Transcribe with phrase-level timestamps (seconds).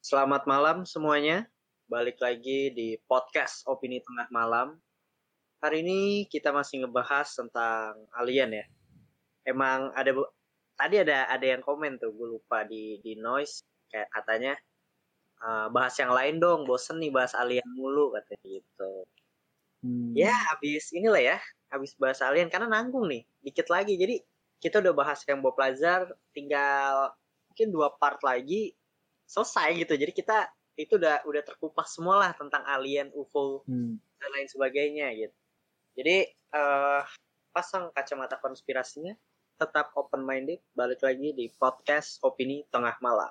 [0.00, 1.44] Selamat malam semuanya.
[1.84, 4.72] Balik lagi di podcast Opini Tengah Malam.
[5.60, 8.66] Hari ini kita masih ngebahas tentang alien ya.
[9.44, 10.16] Emang ada
[10.80, 13.60] tadi ada ada yang komen tuh, gue lupa di di noise
[13.92, 14.56] kayak katanya
[15.44, 18.92] uh, bahas yang lain dong, bosen nih bahas alien mulu katanya gitu.
[19.84, 20.16] Hmm.
[20.16, 21.38] Ya habis inilah ya,
[21.68, 24.00] habis bahas alien karena nanggung nih, dikit lagi.
[24.00, 24.16] Jadi
[24.64, 27.12] kita udah bahas yang Bob Lazar, tinggal
[27.52, 28.79] mungkin dua part lagi
[29.30, 29.94] selesai gitu.
[29.94, 33.94] Jadi kita itu udah udah terkupas semua lah tentang alien, UFO hmm.
[34.18, 35.36] dan lain sebagainya gitu.
[35.94, 36.26] Jadi
[36.58, 37.06] uh,
[37.54, 39.14] pasang kacamata konspirasinya,
[39.54, 43.30] tetap open minded, balik lagi di podcast opini tengah malam.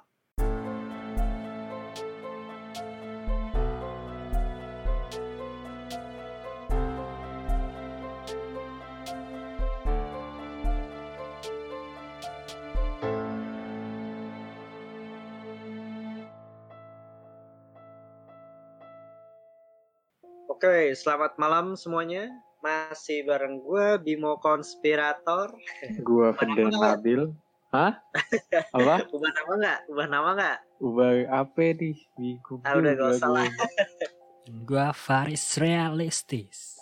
[20.59, 22.27] Oke, selamat malam semuanya.
[22.59, 25.55] Masih bareng gue Bimo Konspirator.
[26.03, 27.31] Gue Fenden Nabil.
[27.71, 27.95] Hah?
[28.75, 29.07] Apa?
[29.07, 29.79] Ubah nama nggak?
[29.87, 30.57] Ubah nama nggak?
[30.83, 31.95] Ubah apa nih?
[32.19, 32.59] Bingung.
[32.67, 33.47] Ah, udah gak usah lah.
[34.67, 36.75] gue Faris Realistis.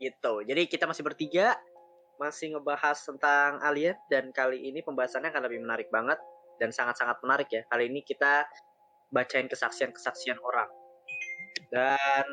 [0.00, 0.40] Gitu.
[0.48, 1.60] Jadi kita masih bertiga.
[2.16, 4.00] Masih ngebahas tentang alien.
[4.08, 6.16] Dan kali ini pembahasannya akan lebih menarik banget.
[6.56, 7.68] Dan sangat-sangat menarik ya.
[7.68, 8.48] Kali ini kita
[9.12, 10.72] bacain kesaksian-kesaksian orang.
[11.68, 12.24] Dan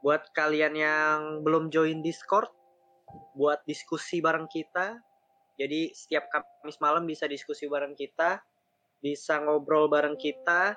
[0.00, 2.48] buat kalian yang belum join Discord,
[3.36, 4.96] buat diskusi bareng kita.
[5.60, 8.40] Jadi setiap Kamis malam bisa diskusi bareng kita,
[9.04, 10.72] bisa ngobrol bareng kita,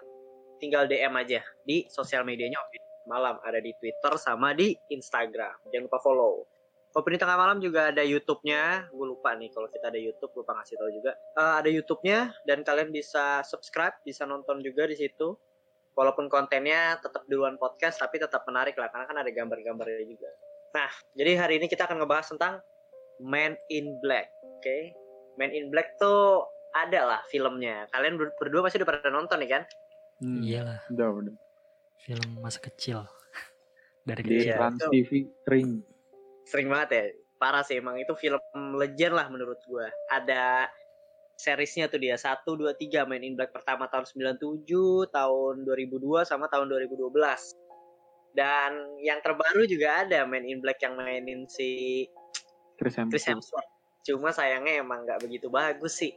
[0.60, 2.60] tinggal DM aja di sosial medianya
[3.04, 5.60] Malam ada di Twitter sama di Instagram.
[5.72, 6.48] Jangan lupa follow.
[6.96, 8.88] Opini Tengah Malam juga ada YouTube-nya.
[8.96, 11.12] Gue lupa nih kalau kita ada YouTube, lupa ngasih tahu juga.
[11.36, 15.36] Uh, ada YouTube-nya dan kalian bisa subscribe, bisa nonton juga di situ
[15.94, 20.30] walaupun kontennya tetap duluan podcast tapi tetap menarik lah karena kan ada gambar-gambarnya juga.
[20.74, 22.58] Nah, jadi hari ini kita akan ngebahas tentang
[23.22, 24.34] Man in Black.
[24.42, 24.66] Oke.
[24.66, 24.82] Okay?
[25.38, 27.86] Man in Black tuh ada lah filmnya.
[27.94, 29.64] Kalian berdua pasti udah pernah nonton nih kan?
[30.18, 30.80] Hmm, Iyalah.
[30.90, 31.36] Udah, udah.
[32.02, 33.06] Film masa kecil.
[34.10, 34.58] Dari Di kecil.
[34.58, 35.10] Trans TV
[35.46, 35.70] sering.
[36.50, 37.04] Sering banget ya.
[37.38, 38.42] Parah sih emang itu film
[38.74, 39.88] legend lah menurut gua.
[40.10, 40.68] Ada
[41.38, 44.06] seriesnya tuh dia 1 2 3 main in Black pertama tahun
[44.38, 47.14] 97, tahun 2002 sama tahun 2012.
[48.34, 52.04] Dan yang terbaru juga ada main in Black yang mainin si
[52.82, 53.14] Chris Hemsworth.
[53.14, 53.70] Chris Hemsworth.
[54.04, 56.14] Cuma sayangnya emang nggak begitu bagus sih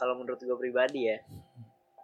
[0.00, 1.18] kalau menurut gue pribadi ya.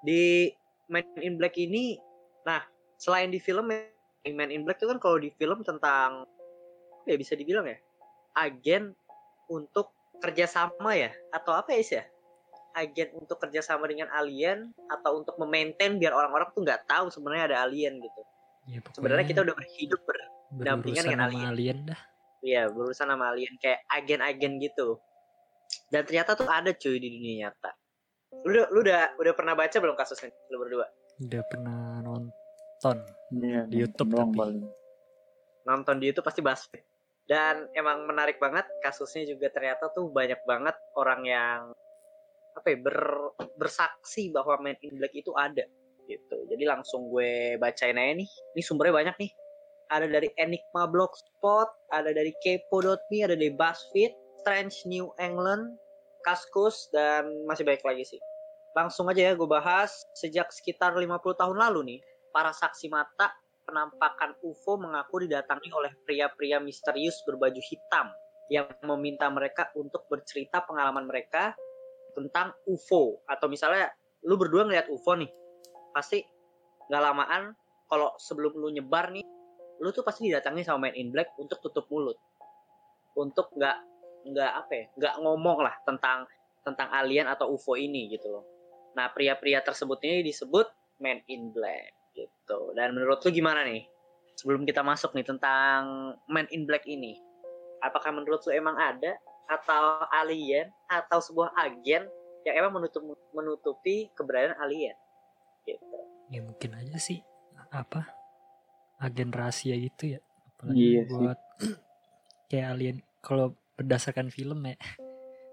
[0.05, 0.53] Di
[0.93, 1.97] main in Black ini
[2.45, 2.61] nah,
[3.01, 6.29] selain di film main in Black itu kan kalau di film tentang
[7.05, 7.77] ya bisa dibilang ya
[8.37, 8.97] agen
[9.49, 12.05] untuk kerjasama ya atau apa ya sih ya
[12.75, 17.59] agen untuk kerjasama dengan alien atau untuk memaintain biar orang-orang tuh nggak tahu sebenarnya ada
[17.67, 18.21] alien gitu.
[18.65, 20.01] Ya, sebenarnya kita udah berhidup
[20.55, 21.47] berdampingan dengan alien.
[21.49, 22.01] alien dah.
[22.45, 25.01] Iya, berurusan sama alien kayak agen-agen gitu.
[25.89, 27.73] Dan ternyata tuh ada cuy di dunia nyata.
[28.45, 30.87] Lu udah, lu udah udah pernah baca belum kasusnya lu berdua?
[31.23, 32.97] Udah pernah nonton
[33.41, 34.37] iya, di YouTube tapi.
[34.37, 34.67] Paling.
[35.65, 36.69] Nonton di YouTube pasti bahas
[37.25, 41.61] dan emang menarik banget kasusnya juga ternyata tuh banyak banget orang yang
[42.55, 42.99] apa ya ber,
[43.59, 45.67] bersaksi bahwa Man in Black itu ada
[46.07, 46.37] gitu.
[46.49, 48.29] Jadi langsung gue bacain aja nih.
[48.29, 49.33] Ini sumbernya banyak nih.
[49.93, 55.77] Ada dari Enigma Blogspot, ada dari Kepo.me, ada dari BuzzFeed, Strange New England,
[56.25, 58.21] Kaskus, dan masih banyak lagi sih.
[58.75, 60.05] Langsung aja ya gue bahas.
[60.17, 62.01] Sejak sekitar 50 tahun lalu nih,
[62.33, 63.31] para saksi mata
[63.65, 68.13] penampakan UFO mengaku didatangi oleh pria-pria misterius berbaju hitam
[68.53, 71.57] yang meminta mereka untuk bercerita pengalaman mereka
[72.15, 73.91] tentang UFO atau misalnya
[74.25, 75.29] lu berdua ngeliat UFO nih
[75.93, 76.23] pasti
[76.89, 77.53] nggak lamaan
[77.91, 79.25] kalau sebelum lu nyebar nih
[79.83, 82.19] lu tuh pasti didatangi sama Man in Black untuk tutup mulut.
[83.15, 83.79] Untuk nggak
[84.25, 86.25] nggak apa ya nggak ngomong lah tentang
[86.65, 88.45] tentang alien atau UFO ini gitu loh.
[88.97, 90.67] Nah pria-pria tersebut ini disebut
[91.03, 92.73] Man in Black gitu.
[92.75, 93.85] Dan menurut lu gimana nih
[94.39, 97.19] sebelum kita masuk nih tentang Man in Black ini?
[97.85, 99.19] Apakah menurut lu emang ada
[99.49, 102.09] atau alien atau sebuah agen
[102.45, 103.03] yang emang menutup
[103.33, 104.97] menutupi keberadaan alien.
[105.65, 105.97] Gitu.
[106.33, 107.21] Ya mungkin aja sih
[107.73, 108.07] apa
[109.01, 110.21] agen rahasia gitu ya.
[110.55, 111.75] Apalagi iya buat sih.
[112.53, 114.77] kayak alien kalau berdasarkan film ya.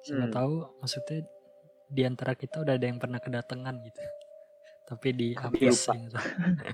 [0.02, 0.36] Siapa hmm.
[0.36, 1.20] tahu maksudnya
[1.92, 4.02] di antara kita udah ada yang pernah kedatangan gitu.
[4.92, 6.20] Tapi di hapus gitu.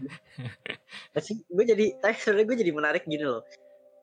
[1.25, 3.45] sih gue jadi tapi sebenarnya gue jadi menarik gini loh.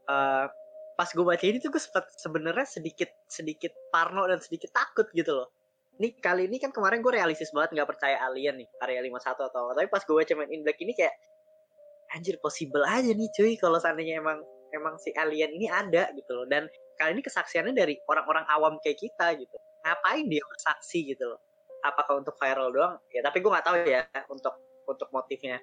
[0.05, 0.47] Uh,
[0.95, 1.83] pas gue baca ini tuh gue
[2.23, 5.49] sebenarnya sedikit sedikit parno dan sedikit takut gitu loh.
[5.99, 9.61] Nih kali ini kan kemarin gue realistis banget nggak percaya alien nih area 51 atau
[9.71, 9.73] apa.
[9.79, 11.15] tapi pas gue baca Men in Black ini kayak
[12.15, 14.39] anjir possible aja nih cuy kalau seandainya emang
[14.75, 16.47] emang si alien ini ada gitu loh.
[16.47, 16.67] Dan
[16.99, 19.57] kali ini kesaksiannya dari orang-orang awam kayak kita gitu.
[19.87, 21.41] Ngapain dia bersaksi gitu loh?
[21.87, 22.95] Apakah untuk viral doang?
[23.11, 24.55] Ya tapi gue nggak tahu ya untuk
[24.87, 25.59] untuk motifnya.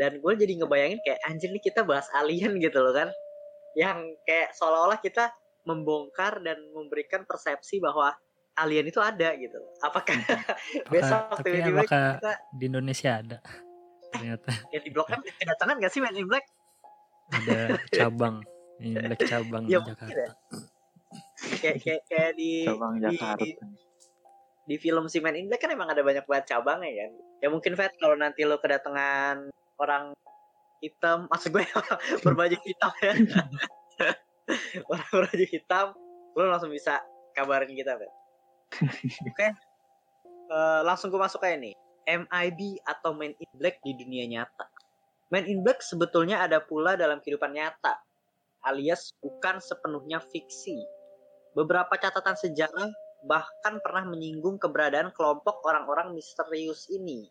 [0.00, 3.12] Dan gue jadi ngebayangin kayak anjir nih kita bahas alien gitu loh kan
[3.74, 5.32] yang kayak seolah-olah kita
[5.64, 8.12] membongkar dan memberikan persepsi bahwa
[8.58, 9.56] alien itu ada gitu.
[9.80, 10.12] Apakah
[10.92, 13.38] besok tapi tiba-tiba apakah kita di Indonesia ada?
[14.12, 14.50] Ternyata.
[14.68, 16.12] Ya di blok M kedatangan gak sih Men?
[16.12, 16.44] In Black
[17.32, 18.44] ada cabang.
[18.76, 20.32] Ini Black cabang Ya, di mungkin Jakarta.
[21.60, 23.40] kayak kayak kayak di Cabang di, Jakarta.
[23.40, 23.48] di,
[24.62, 27.10] di film si Men in Black kan emang ada banyak banget cabangnya kan
[27.40, 29.48] ya mungkin Fat kalau nanti lo kedatangan
[29.80, 30.12] orang
[30.82, 31.62] hitam maksud gue
[32.26, 33.14] berbaju hitam ya.
[34.90, 35.86] Orang berbaju hitam
[36.34, 36.98] lo langsung bisa
[37.32, 38.12] kabarin kita Fat
[39.30, 39.48] oke.
[40.52, 41.72] Eh, langsung gue masuk aja nih.
[42.02, 44.66] MIB atau Men in Black di dunia nyata.
[45.30, 47.94] Men in Black sebetulnya ada pula dalam kehidupan nyata
[48.66, 50.82] alias bukan sepenuhnya fiksi.
[51.52, 52.90] Beberapa catatan sejarah
[53.22, 57.30] bahkan pernah menyinggung keberadaan kelompok orang-orang misterius ini.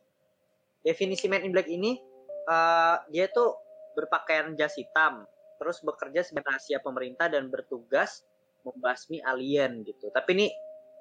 [0.82, 2.00] Definisi Men in Black ini,
[2.48, 3.58] eh, dia tuh
[3.94, 5.28] berpakaian jas hitam,
[5.60, 8.24] terus bekerja sebagai rahasia pemerintah dan bertugas
[8.64, 10.10] membasmi alien gitu.
[10.14, 10.48] Tapi ini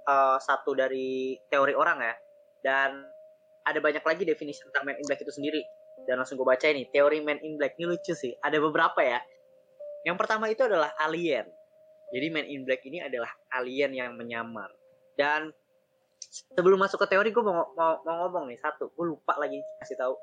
[0.09, 2.15] eh, satu dari teori orang ya.
[2.61, 2.91] Dan
[3.65, 5.63] ada banyak lagi definisi tentang Men in Black itu sendiri.
[6.09, 8.33] Dan langsung gue baca ini, teori Men in Black ini lucu sih.
[8.41, 9.21] Ada beberapa ya.
[10.05, 11.45] Yang pertama itu adalah alien.
[12.11, 14.73] Jadi Man in Black ini adalah alien yang menyamar.
[15.15, 15.53] Dan
[16.57, 19.97] sebelum masuk ke teori gue mau, mau, mau ngomong nih satu, gue lupa lagi kasih
[20.01, 20.15] tahu.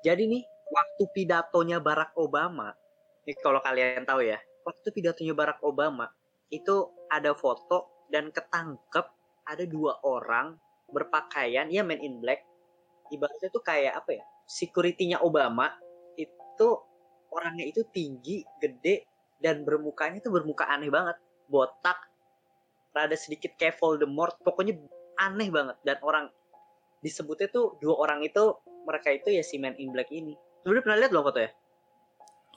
[0.00, 2.72] Jadi nih waktu pidatonya Barack Obama,
[3.28, 6.08] ini kalau kalian tahu ya, waktu pidatonya Barack Obama
[6.48, 9.06] itu ada foto dan ketangkep
[9.46, 10.56] ada dua orang
[10.90, 12.42] berpakaian ya Man in Black.
[13.10, 14.24] Ibaratnya tuh kayak apa ya?
[14.46, 15.70] Security-nya Obama
[16.14, 16.68] itu
[17.30, 19.06] orangnya itu tinggi, gede,
[19.40, 21.16] dan bermukanya tuh bermuka aneh banget
[21.50, 21.96] botak
[22.92, 24.76] rada sedikit kayak Voldemort pokoknya
[25.18, 26.28] aneh banget dan orang
[27.00, 30.34] disebutnya tuh dua orang itu mereka itu ya si Man in Black ini.
[30.62, 31.50] Lu udah pernah lihat belum foto ya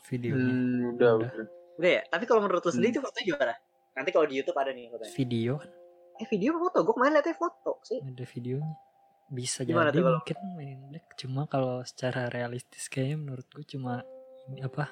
[0.03, 0.43] videonya.
[0.45, 1.29] Hmm, udah, Udah.
[1.31, 1.47] udah.
[1.73, 2.01] udah ya?
[2.05, 2.95] Tapi kalau menurut lu sendiri Hmm.
[2.95, 3.53] itu fotonya gimana?
[3.93, 5.13] Nanti kalau di YouTube ada nih fotonya.
[5.13, 5.69] Video kan?
[6.13, 6.77] Eh video apa foto?
[6.81, 7.99] Gue kemarin liatnya foto sih.
[7.99, 8.75] Ada videonya.
[9.25, 11.05] Bisa Gimana jadi tuh kalau- mungkin Men in Black.
[11.15, 14.03] Cuma kalau secara realistis kayaknya menurut gue cuma
[14.45, 14.91] ini apa?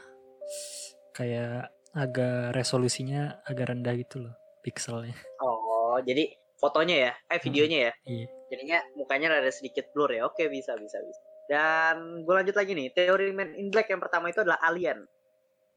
[1.11, 5.13] Kayak agak resolusinya agak rendah gitu loh pixelnya.
[5.43, 7.13] Oh jadi fotonya ya?
[7.27, 7.93] Eh videonya ya?
[8.07, 10.27] Iya jadinya mukanya rada sedikit blur ya.
[10.27, 11.21] Oke bisa bisa bisa.
[11.47, 12.91] Dan gue lanjut lagi nih.
[12.91, 15.07] Teori Man in Black yang pertama itu adalah alien.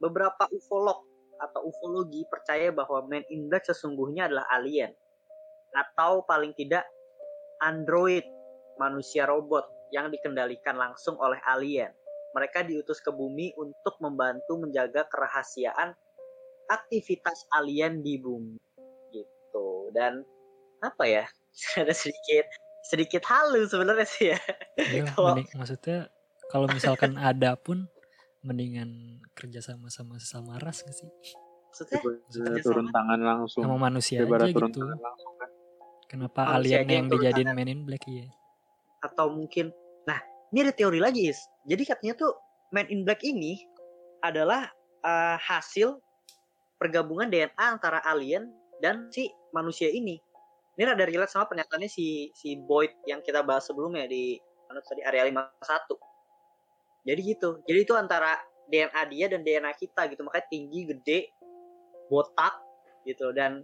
[0.02, 1.06] Beberapa ufolog
[1.38, 4.90] atau ufologi percaya bahwa Man in Black sesungguhnya adalah alien.
[5.74, 6.82] Atau paling tidak
[7.62, 8.26] android
[8.78, 11.94] manusia robot yang dikendalikan langsung oleh alien.
[12.34, 15.94] Mereka diutus ke bumi untuk membantu menjaga kerahasiaan
[16.66, 18.58] aktivitas alien di bumi.
[19.14, 19.94] Gitu.
[19.94, 20.26] Dan
[20.82, 21.24] apa ya?
[21.78, 22.50] Ada sedikit
[22.84, 24.40] sedikit halu sebenarnya sih ya
[24.76, 25.98] Iya, Kalau- mending- maksudnya
[26.46, 27.88] kalau misalkan ada pun
[28.40, 28.90] mendingan
[29.32, 31.08] kerja sama sama sesama ras gak sih
[31.66, 31.98] maksudnya
[32.28, 33.62] Daripada turun tangan langsung.
[33.62, 35.50] sama manusia aja turun gitu tangan langsung kan.
[36.06, 37.56] kenapa Manusia alien yang dijadiin tangan.
[37.58, 38.28] Men in Black iya
[39.00, 39.72] atau mungkin
[40.04, 42.32] nah ini ada teori lagi is jadi katanya tuh
[42.70, 43.64] Man in Black ini
[44.20, 44.68] adalah
[45.00, 45.96] eh, hasil
[46.76, 48.44] pergabungan DNA antara alien
[48.78, 50.20] dan si manusia ini
[50.74, 55.02] ini rada relate sama pernyataannya si si Boyd yang kita bahas sebelumnya di mana tadi
[55.06, 56.14] area 51
[57.04, 57.60] jadi gitu.
[57.68, 58.40] Jadi itu antara
[58.72, 60.24] DNA dia dan DNA kita gitu.
[60.24, 61.20] Makanya tinggi gede
[62.08, 62.56] botak
[63.04, 63.30] gitu.
[63.36, 63.60] Dan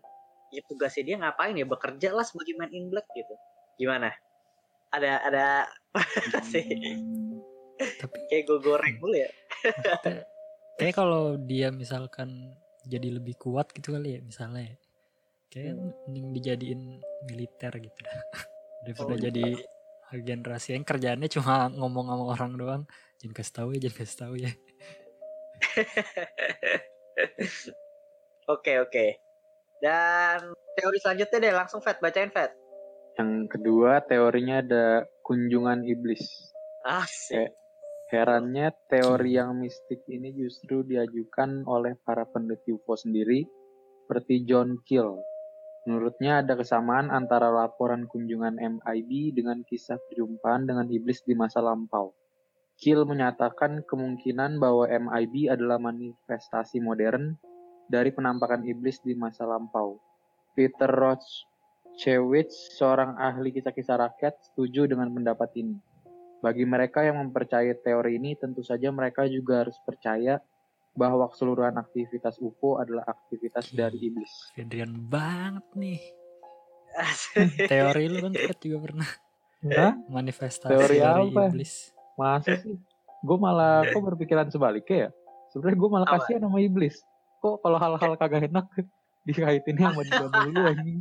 [0.53, 1.65] ya tugasnya dia ngapain ya?
[1.65, 3.35] Bekerja lah sebagai man in black gitu.
[3.81, 4.13] Gimana?
[4.93, 5.47] Ada ada
[6.53, 6.69] sih?
[7.81, 9.31] Tapi kayak gue goreng dulu ya.
[10.77, 12.53] Kayak kalau dia misalkan
[12.85, 14.73] jadi lebih kuat gitu kali ya misalnya
[15.51, 15.91] ya kayak Hmm.
[16.07, 16.81] mending dijadiin
[17.27, 18.15] militer gitu dah
[18.87, 19.25] daripada Oh, iya.
[19.29, 19.45] jadi
[20.11, 22.83] agen rahasia yang kerjaannya cuma ngomong sama orang doang
[23.19, 24.51] jangan kasih tahu ya jangan kasih tahu ya
[28.49, 29.07] oke oke
[29.81, 30.41] dan
[30.77, 32.53] teori selanjutnya deh langsung Fat bacain Fat
[33.19, 34.85] Yang kedua teorinya ada
[35.23, 36.23] kunjungan iblis.
[36.83, 37.53] asik
[38.09, 43.47] Herannya teori yang mistik ini justru diajukan oleh para peneliti UFO sendiri
[44.03, 45.23] seperti John Keel.
[45.89, 52.13] Menurutnya ada kesamaan antara laporan kunjungan MIB dengan kisah perjumpaan dengan iblis di masa lampau.
[52.77, 57.37] Keel menyatakan kemungkinan bahwa MIB adalah manifestasi modern
[57.89, 60.01] dari penampakan iblis di masa lampau.
[60.53, 61.25] Peter Roth
[62.01, 65.77] Chewich, seorang ahli kisah-kisah rakyat, setuju dengan pendapat ini.
[66.41, 70.41] Bagi mereka yang mempercayai teori ini, tentu saja mereka juga harus percaya
[70.95, 74.31] bahwa keseluruhan aktivitas UFO adalah aktivitas dari iblis.
[74.53, 76.01] Fedrian banget nih.
[76.91, 77.47] Asli.
[77.71, 79.09] Teori lu kan juga pernah
[79.71, 79.95] Hah?
[80.11, 81.43] manifestasi Teori dari apa?
[81.49, 81.95] iblis.
[82.19, 82.75] Masa sih?
[83.23, 85.11] Gue malah kok berpikiran sebaliknya ya?
[85.55, 86.99] Sebenarnya gue malah kasihan sama iblis.
[87.39, 88.67] Kok kalau hal-hal kagak enak
[89.29, 91.01] dikaitinnya sama dia mulu anjing.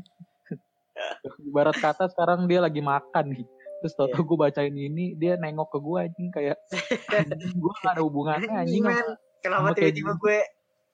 [1.50, 3.48] Ibarat kata sekarang dia lagi makan nih.
[3.80, 4.20] Terus tau Iya.
[4.20, 6.58] gue bacain ini, dia nengok ke gue anjing kayak
[7.64, 10.38] gue gak ada hubungannya anjing sama Kenapa tiba-tiba gue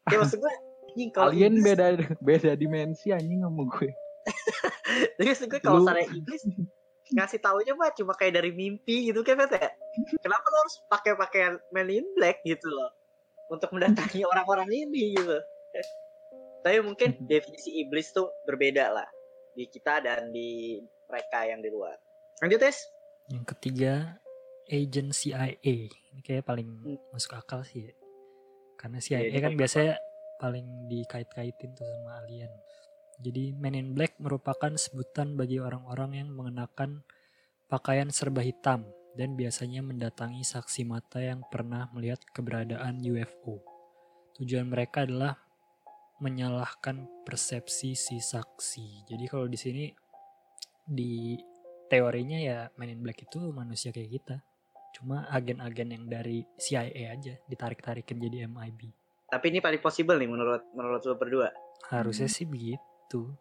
[0.06, 0.54] ya maksud gue
[0.86, 1.86] anjing kalau alien iblis- beda
[2.22, 3.90] beda dimensi anjing sama gue.
[5.18, 6.44] Jadi maksud gue kalau misalnya iblis
[7.06, 9.70] ngasih taunya mah cuma kayak dari mimpi gitu kan ya.
[10.20, 12.90] Kenapa lo harus pakai pakaian Men in Black gitu loh
[13.50, 15.38] untuk mendatangi orang-orang ini gitu.
[16.62, 19.10] Tapi mungkin definisi iblis tuh berbeda lah
[19.54, 21.94] di kita dan di mereka yang di luar.
[22.42, 22.78] Lanjut tes.
[23.30, 23.94] Yang ketiga,
[24.68, 25.54] agent CIA.
[25.90, 26.98] Ini kayak paling Hmm.
[27.10, 27.94] masuk akal sih ya.
[28.76, 29.96] Karena CIA ini kan biasanya
[30.38, 32.52] paling dikait-kaitin tuh sama alien.
[33.24, 37.08] Jadi Men in Black merupakan sebutan bagi orang-orang yang mengenakan
[37.72, 38.84] pakaian serba hitam
[39.16, 43.64] dan biasanya mendatangi saksi mata yang pernah melihat keberadaan UFO.
[44.36, 45.40] Tujuan mereka adalah
[46.20, 49.08] menyalahkan persepsi si saksi.
[49.08, 49.86] Jadi kalau di sini
[50.84, 51.40] di
[51.88, 54.38] teorinya ya Men in Black itu manusia kayak kita.
[54.96, 58.96] Cuma agen-agen yang dari CIA aja ditarik-tarikin jadi MIB.
[59.28, 61.52] Tapi ini paling possible nih menurut menurut lo berdua.
[61.92, 62.38] Harusnya Hmm.
[62.40, 63.36] sih begitu.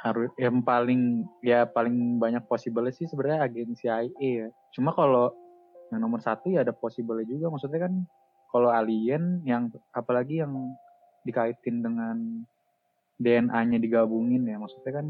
[0.00, 4.48] harus yang paling ya paling banyak possible sih sebenarnya agen CIA ya.
[4.72, 5.28] Cuma kalau
[5.92, 7.52] yang nomor satu ya ada possible juga.
[7.52, 8.08] Maksudnya kan
[8.48, 10.72] kalau alien yang apalagi yang
[11.28, 12.16] dikaitin dengan
[13.20, 14.56] DNA-nya digabungin ya.
[14.56, 15.06] Maksudnya kan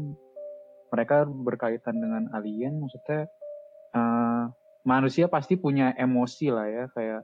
[0.91, 2.83] mereka berkaitan dengan alien.
[2.83, 3.31] Maksudnya
[3.95, 4.43] eh,
[4.83, 7.21] manusia pasti punya emosi lah ya kayak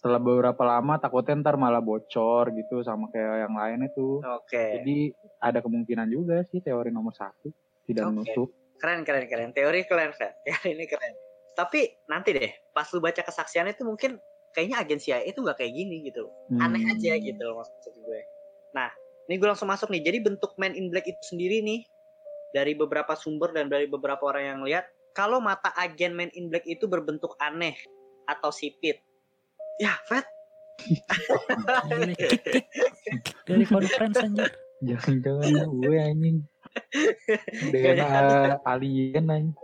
[0.00, 4.24] setelah beberapa lama takutnya ntar malah bocor gitu sama kayak yang lain itu.
[4.24, 4.80] Oke.
[4.80, 5.12] Jadi
[5.44, 7.52] ada kemungkinan juga sih teori nomor satu
[7.84, 8.12] tidak Oke.
[8.16, 8.48] menutup.
[8.80, 9.50] Keren keren keren.
[9.52, 10.40] Teori keren Fet.
[10.48, 11.12] Teori ini keren.
[11.52, 14.16] Tapi nanti deh pas lu baca kesaksiannya itu mungkin
[14.56, 16.32] kayaknya agen CIA itu nggak kayak gini gitu loh.
[16.64, 16.96] Aneh Hmm.
[16.96, 18.20] aja gitu loh maksud gue.
[18.72, 18.88] Nah,
[19.28, 20.00] ini gue langsung masuk nih.
[20.00, 21.84] Jadi bentuk Man in Black itu sendiri nih
[22.56, 26.66] dari beberapa sumber dan dari beberapa orang yang lihat kalau mata agen Man in Black
[26.66, 27.74] itu berbentuk aneh
[28.26, 29.02] atau sipit.
[29.80, 29.96] Ya.
[30.80, 31.02] Kick
[33.48, 34.48] dari conference anjir.
[34.80, 36.36] Jangan-jangan gue anjing.
[37.68, 39.56] DNA alien anjing.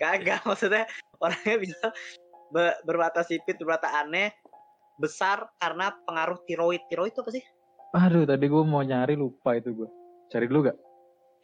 [0.00, 0.88] Kagak maksudnya
[1.20, 1.92] orangnya bisa
[2.52, 4.32] be- bermata sipit, bermata aneh,
[4.96, 6.80] besar karena pengaruh tiroid.
[6.88, 7.44] Tiroid itu apa sih?
[7.96, 9.88] Aduh tadi gue mau nyari lupa itu gue.
[10.32, 10.76] Cari dulu gak?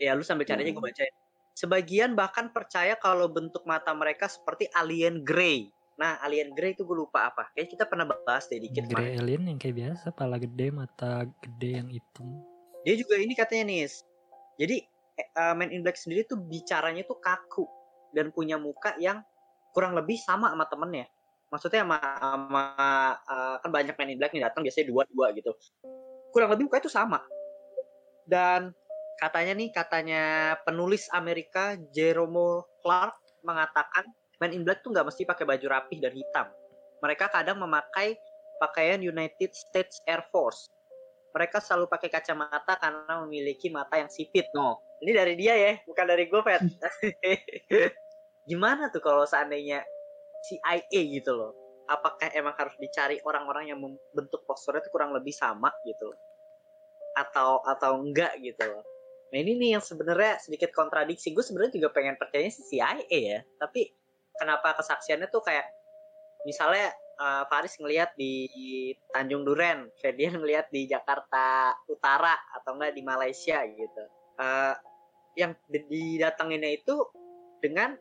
[0.01, 1.13] Ya lu sambil cari aja gue bacain.
[1.53, 5.69] Sebagian bahkan percaya kalau bentuk mata mereka seperti alien grey.
[6.01, 7.53] Nah, alien grey itu gue lupa apa.
[7.53, 8.89] Kayaknya kita pernah bahas deh dikit.
[8.89, 9.21] Grey kemarin.
[9.21, 12.27] alien yang kayak biasa, pala gede, mata gede yang hitam.
[12.83, 14.03] Dia juga ini katanya nis.
[14.57, 14.81] Jadi
[15.37, 17.69] uh, Man in Black sendiri tuh bicaranya tuh kaku
[18.17, 19.21] dan punya muka yang
[19.73, 21.07] kurang lebih sama sama temennya.
[21.53, 22.65] Maksudnya sama, sama
[23.29, 25.53] uh, kan banyak Man in Black nih datang biasanya dua dua gitu.
[26.33, 27.21] Kurang lebih muka itu sama.
[28.25, 28.73] Dan
[29.21, 30.23] katanya nih katanya
[30.62, 34.07] penulis Amerika Jerome Clark mengatakan
[34.42, 36.50] Man in Black tuh nggak mesti pakai baju rapih dan hitam.
[36.99, 38.19] Mereka kadang memakai
[38.59, 40.66] pakaian United States Air Force.
[41.31, 44.50] Mereka selalu pakai kacamata karena memiliki mata yang sipit.
[44.50, 46.62] No, ini dari dia ya, bukan dari gue, Pet.
[48.50, 49.87] Gimana tuh kalau seandainya
[50.42, 51.54] CIA gitu loh?
[51.87, 56.11] Apakah emang harus dicari orang-orang yang membentuk posturnya itu kurang lebih sama gitu?
[57.14, 58.83] Atau atau enggak gitu loh?
[59.33, 61.33] Nah ini nih yang sebenarnya sedikit kontradiksi.
[61.33, 63.89] Gue sebenarnya juga pengen percaya si CIA ya, tapi
[64.37, 65.65] kenapa kesaksiannya tuh kayak
[66.45, 68.45] misalnya uh, Faris ngelihat di
[69.09, 74.05] Tanjung Duren, Ferdian ngelihat di Jakarta Utara atau enggak di Malaysia gitu.
[74.37, 74.77] Uh,
[75.41, 77.01] yang di- didatanginnya itu
[77.65, 77.97] dengan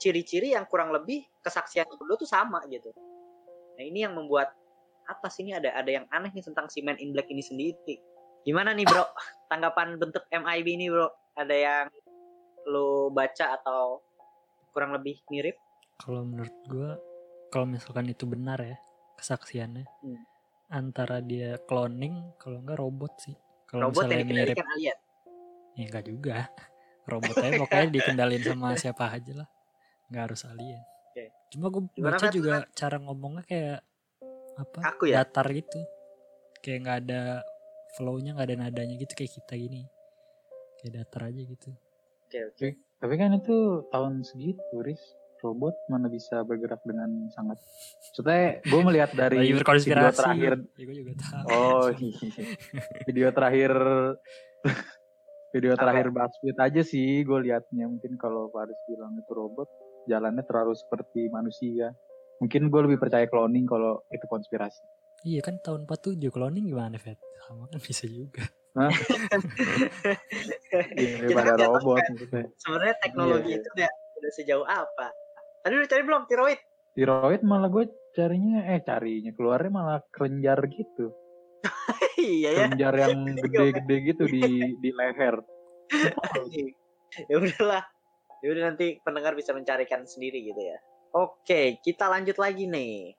[0.00, 2.90] ciri-ciri yang kurang lebih kesaksian berdua tuh sama gitu.
[3.76, 4.56] Nah ini yang membuat
[5.04, 7.98] apa sih ini ada ada yang aneh nih tentang si Man in Black ini sendiri.
[8.42, 9.04] Gimana nih bro?
[9.46, 11.08] Tanggapan bentuk MIB ini bro?
[11.38, 11.86] Ada yang
[12.66, 14.02] lo baca atau
[14.70, 15.56] kurang lebih mirip?
[15.98, 16.98] Kalau menurut gua,
[17.48, 18.76] kalau misalkan itu benar ya
[19.14, 20.22] kesaksiannya, Hmm.
[20.68, 23.36] antara dia cloning, kalau enggak robot sih.
[23.68, 24.98] Kalau Robot yang misalnya mirip, dikendalikan alien.
[25.72, 26.36] ya enggak juga.
[27.12, 29.48] Robotnya pokoknya dikendalin sama siapa aja lah,
[30.10, 30.82] nggak harus alien.
[31.10, 31.24] Oke.
[31.50, 33.78] Cuma gue baca juga cara ngomongnya kayak
[34.56, 34.78] apa?
[34.82, 35.22] Kaku ya?
[35.22, 35.80] Datar gitu,
[36.60, 37.22] kayak nggak ada
[37.96, 39.82] flow-nya, nggak ada nadanya gitu kayak kita gini,
[40.80, 41.70] kayak datar aja gitu.
[42.32, 42.68] Oke, oke.
[43.02, 45.02] Tapi kan itu tahun segitu, Riz.
[45.42, 47.58] Robot mana bisa bergerak dengan sangat.
[48.14, 50.54] Maksudnya gue melihat dari video terakhir.
[50.78, 51.46] Ya, gue juga tahu.
[51.50, 52.46] Oh iya.
[53.10, 53.72] Video terakhir
[55.52, 57.90] video terakhir BuzzFeed aja sih gue liatnya.
[57.90, 59.66] Mungkin kalau Paris bilang itu robot,
[60.06, 61.90] jalannya terlalu seperti manusia.
[62.38, 65.01] Mungkin gue lebih percaya cloning kalau itu konspirasi.
[65.22, 67.18] Iya kan tahun 47 cloning gimana, Fet?
[67.46, 68.42] Sama kan bisa juga.
[70.96, 72.00] Iya, Kita daripada kan robot
[72.32, 72.44] kan.
[72.56, 73.60] Sebenarnya teknologi Iya, iya.
[73.60, 75.06] itu udah, udah sejauh apa?
[75.62, 76.60] Tadi udah cari belum tiroid?
[76.96, 77.84] Tiroid malah gue
[78.16, 81.12] carinya eh carinya keluarnya malah kelenjar gitu.
[82.16, 82.64] iya ya.
[82.72, 84.42] Kelenjar yang gede-gede gitu di
[84.80, 85.36] di leher.
[87.28, 87.84] ya udahlah.
[88.42, 90.80] Ya udah nanti pendengar bisa mencarikan sendiri gitu ya.
[91.12, 93.12] Oke, kita lanjut lagi nih.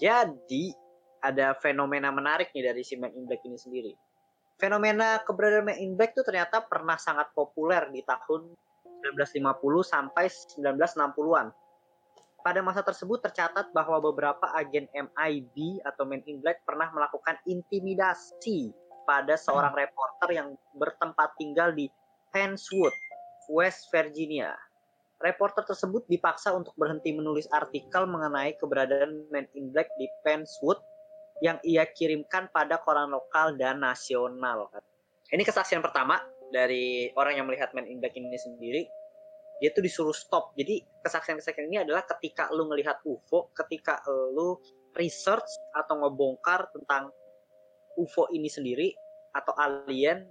[0.00, 0.72] Jadi
[1.20, 3.92] ada fenomena menarik nih dari si Man in Black ini sendiri.
[4.60, 8.52] Fenomena keberadaan Man in Black itu ternyata pernah sangat populer di tahun
[9.16, 11.48] 1950 sampai 1960-an.
[12.40, 18.72] Pada masa tersebut tercatat bahwa beberapa agen MIB atau Men in Black pernah melakukan intimidasi
[19.04, 21.88] pada seorang reporter yang bertempat tinggal di
[22.32, 22.92] Pennswood,
[23.52, 24.56] West Virginia.
[25.20, 30.80] Reporter tersebut dipaksa untuk berhenti menulis artikel mengenai keberadaan Men in Black di Pennswood
[31.40, 34.68] yang ia kirimkan pada koran lokal dan nasional.
[35.32, 36.20] Ini kesaksian pertama
[36.52, 38.82] dari orang yang melihat Men in Black ini sendiri.
[39.60, 40.56] Dia tuh disuruh stop.
[40.56, 44.00] Jadi kesaksian-kesaksian ini adalah ketika lu ngelihat UFO, ketika
[44.32, 44.56] lu
[44.96, 47.12] research atau ngebongkar tentang
[48.00, 48.92] UFO ini sendiri
[49.36, 50.24] atau alien,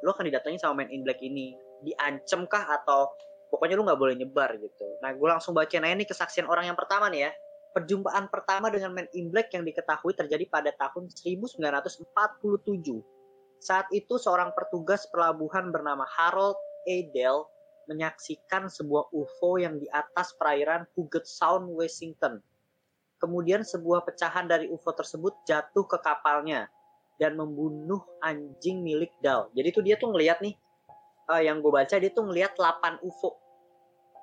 [0.00, 1.54] lu akan didatangi sama Men in Black ini.
[1.80, 3.10] Diancem kah atau
[3.50, 4.86] pokoknya lu nggak boleh nyebar gitu.
[5.02, 7.30] Nah, gue langsung bacain aja nih kesaksian orang yang pertama nih ya.
[7.70, 12.10] Perjumpaan pertama dengan Men in Black yang diketahui terjadi pada tahun 1947.
[13.62, 16.58] Saat itu seorang petugas pelabuhan bernama Harold
[16.90, 17.46] Adele
[17.86, 22.42] menyaksikan sebuah UFO yang di atas perairan Puget Sound, Washington.
[23.22, 26.66] Kemudian sebuah pecahan dari UFO tersebut jatuh ke kapalnya
[27.20, 29.52] dan membunuh anjing milik Dal.
[29.52, 30.56] Jadi tuh dia tuh ngelihat nih
[31.36, 33.36] eh, yang gue baca dia tuh ngelihat 8 UFO.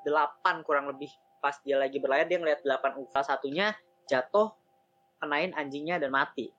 [0.03, 1.13] 8 kurang lebih
[1.47, 3.07] pas dia lagi berlayar dia ngelihat 8 UFO.
[3.15, 3.71] Salah satunya
[4.11, 4.51] jatuh
[5.23, 6.51] kenain anjingnya dan mati.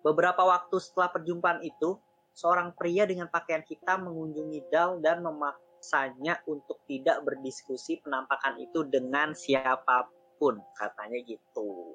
[0.00, 2.00] Beberapa waktu setelah perjumpaan itu,
[2.32, 9.36] seorang pria dengan pakaian hitam mengunjungi Dal dan memaksanya untuk tidak berdiskusi penampakan itu dengan
[9.36, 10.08] siapa
[10.40, 11.92] pun, katanya gitu.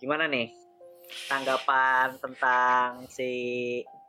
[0.00, 0.48] Gimana nih
[1.28, 3.28] tanggapan tentang si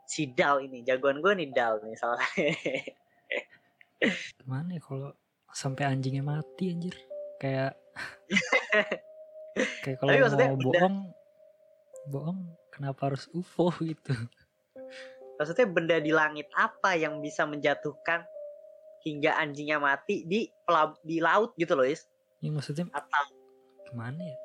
[0.08, 0.80] si Dal ini?
[0.80, 2.24] Jagoan gue nih Dal nih soalnya.
[4.40, 5.12] Gimana ya kalau
[5.52, 6.96] sampai anjingnya mati anjir?
[7.40, 7.72] Kayak
[9.82, 10.96] kayak kalau mau udah- bohong
[12.08, 14.12] bohong kenapa harus UFO gitu?
[15.40, 18.28] Maksudnya benda di langit apa yang bisa menjatuhkan
[19.00, 22.04] hingga anjingnya mati di pelab- di laut gitu loh, Is?
[22.44, 23.24] Ya maksudnya Atau
[23.88, 24.36] gimana ya?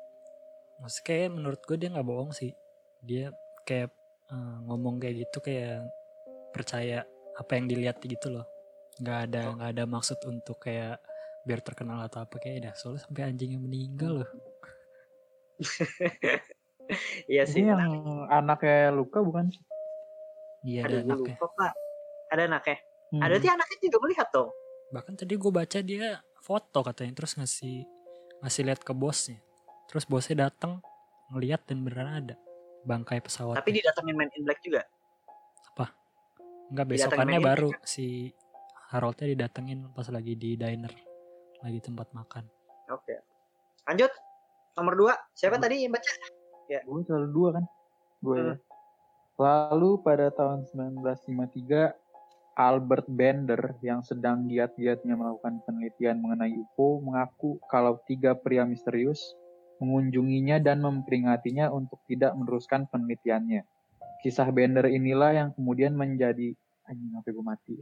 [0.80, 2.56] Maksudnya kayak menurut gue dia nggak bohong sih.
[3.04, 3.28] Dia
[3.68, 3.92] kayak
[4.32, 5.84] eh, ngomong kayak gitu kayak
[6.56, 7.04] percaya
[7.36, 8.48] apa yang dilihat gitu loh.
[8.96, 10.96] Nggak ada nggak ada maksud untuk kayak
[11.46, 14.30] biar terkenal atau apa kayak dah soalnya sampai anjingnya meninggal loh.
[17.32, 17.62] iya sih.
[17.62, 17.94] Ini yang
[18.28, 19.62] anaknya Luka bukan sih?
[20.66, 21.36] Iya ada anaknya.
[21.38, 21.72] Pak.
[22.34, 22.76] Ada anaknya.
[23.14, 23.22] Hmm.
[23.22, 24.50] Ada tuh anaknya juga melihat dong.
[24.90, 26.08] Bahkan tadi gue baca dia
[26.42, 27.86] foto katanya terus ngasih
[28.42, 29.38] ngasih lihat ke bosnya.
[29.86, 30.82] Terus bosnya datang
[31.30, 32.34] ngeliat dan beneran ada
[32.82, 33.54] bangkai pesawat.
[33.56, 34.82] Tapi didatengin Man in Black juga.
[36.70, 38.34] Enggak didatengin besokannya main baru si
[38.90, 40.90] Haroldnya didatengin pas lagi di diner
[41.62, 42.44] lagi tempat makan.
[42.92, 43.20] Oke.
[43.86, 44.12] Lanjut.
[44.76, 45.14] Nomor dua.
[45.32, 45.64] Siapa Hmm.
[45.64, 46.10] tadi yang baca?
[46.66, 47.64] Gue selalu dua kan?
[48.20, 48.48] Gue Hmm.
[48.52, 48.56] ya.
[49.36, 51.92] Lalu pada tahun 1953,
[52.56, 59.36] Albert Bender yang sedang giat-giatnya melakukan penelitian mengenai UFO mengaku kalau tiga pria misterius
[59.76, 63.60] mengunjunginya dan memperingatinya untuk tidak meneruskan penelitiannya.
[64.24, 66.56] Kisah Bender inilah yang kemudian menjadi
[66.88, 67.76] anjing apa gue mati.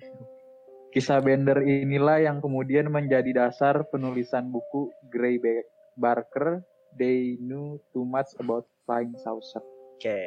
[0.95, 5.67] Kisah Bender inilah yang kemudian menjadi dasar penulisan buku Gray Ba-
[5.99, 6.63] Barker
[6.95, 9.59] They Knew Too Much About Flying Saucer.
[9.99, 10.23] Oke.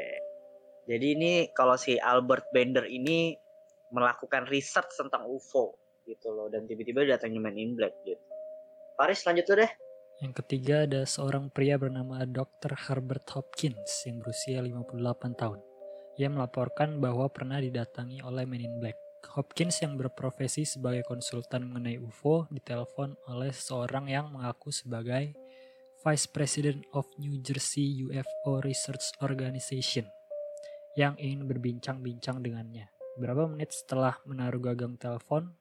[0.83, 3.31] Jadi ini kalau si Albert Bender ini
[3.95, 5.71] melakukan research tentang UFO
[6.03, 8.19] gitu loh dan tiba-tiba datangnya Man in Black gitu.
[8.99, 9.71] Paris lanjut tuh deh.
[10.19, 12.75] Yang ketiga ada seorang pria bernama Dr.
[12.75, 15.63] Herbert Hopkins yang berusia 58 tahun.
[16.19, 19.06] Ia melaporkan bahwa pernah didatangi oleh Men in Black.
[19.35, 25.35] Hopkins yang berprofesi sebagai konsultan mengenai UFO ditelepon oleh seseorang yang mengaku sebagai
[26.05, 30.07] Vice President of New Jersey UFO Research Organization
[30.95, 32.87] yang ingin berbincang-bincang dengannya.
[33.17, 35.51] Beberapa menit setelah menaruh gagang telepon,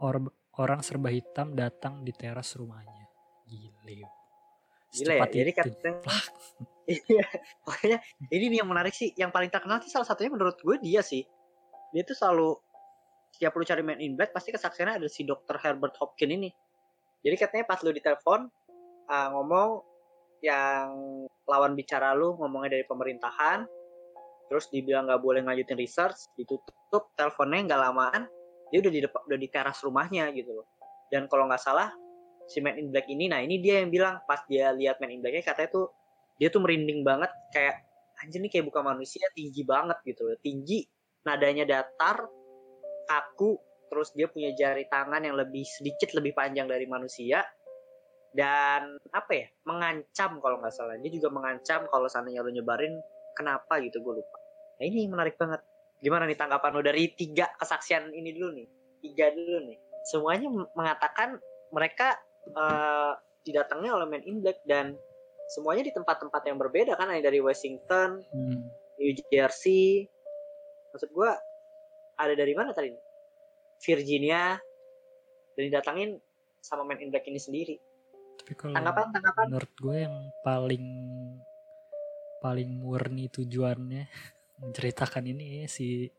[0.00, 3.06] or- orang serba hitam datang di teras rumahnya.
[3.44, 4.08] Gile.
[4.94, 5.26] Gila ya.
[5.28, 5.96] Jadi kadang
[6.84, 7.24] Iya.
[7.64, 7.98] Pokoknya
[8.28, 9.10] ini nih yang menarik sih.
[9.16, 11.24] Yang paling terkenal sih salah satunya menurut gue dia sih.
[11.96, 12.60] Dia tuh selalu
[13.38, 15.58] tiap lu cari Man in Black pasti kesaksiannya ada si Dr.
[15.58, 16.50] Herbert Hopkins ini.
[17.24, 18.46] Jadi katanya pas lu ditelepon
[19.08, 19.80] uh, ngomong
[20.44, 20.92] yang
[21.48, 23.64] lawan bicara lu ngomongnya dari pemerintahan
[24.52, 28.22] terus dibilang nggak boleh ngajutin research ditutup teleponnya nggak lamaan
[28.68, 30.68] dia udah di depan udah di teras rumahnya gitu loh
[31.08, 31.88] dan kalau nggak salah
[32.44, 35.24] si Man in Black ini nah ini dia yang bilang pas dia lihat Man in
[35.24, 35.86] Blacknya katanya tuh
[36.36, 37.80] dia tuh merinding banget kayak
[38.20, 40.84] anjir nih kayak bukan manusia tinggi banget gitu loh tinggi
[41.24, 42.28] nadanya datar
[43.06, 43.56] kaku
[43.88, 47.44] terus dia punya jari tangan yang lebih sedikit lebih panjang dari manusia.
[48.34, 50.98] Dan apa ya mengancam kalau nggak salah.
[50.98, 52.98] Dia juga mengancam kalau seandainya lu nyebarin
[53.38, 54.38] kenapa gitu gue lupa.
[54.82, 55.62] Nah ini menarik banget.
[56.02, 58.66] Gimana nih tanggapan lo dari tiga kesaksian ini dulu nih?
[59.06, 59.78] Tiga dulu nih.
[60.10, 61.38] Semuanya mengatakan
[61.70, 62.18] mereka
[62.58, 63.14] uh,
[63.46, 64.98] didatangi oleh Man in Black dan
[65.54, 68.66] semuanya di tempat-tempat yang berbeda kan ada dari Washington Hmm.
[68.98, 70.10] New Jersey.
[70.90, 71.30] Maksud gue
[72.18, 72.90] ada dari mana tadi?
[73.84, 74.58] Virginia.
[75.54, 76.18] Dan didatangin
[76.58, 77.76] sama Man in Black ini sendiri.
[78.40, 79.44] Tapi kalau tanggapan tanggapan?
[79.46, 80.86] menurut gue yang paling
[82.42, 84.04] paling murni tujuannya
[84.60, 86.10] menceritakan ini si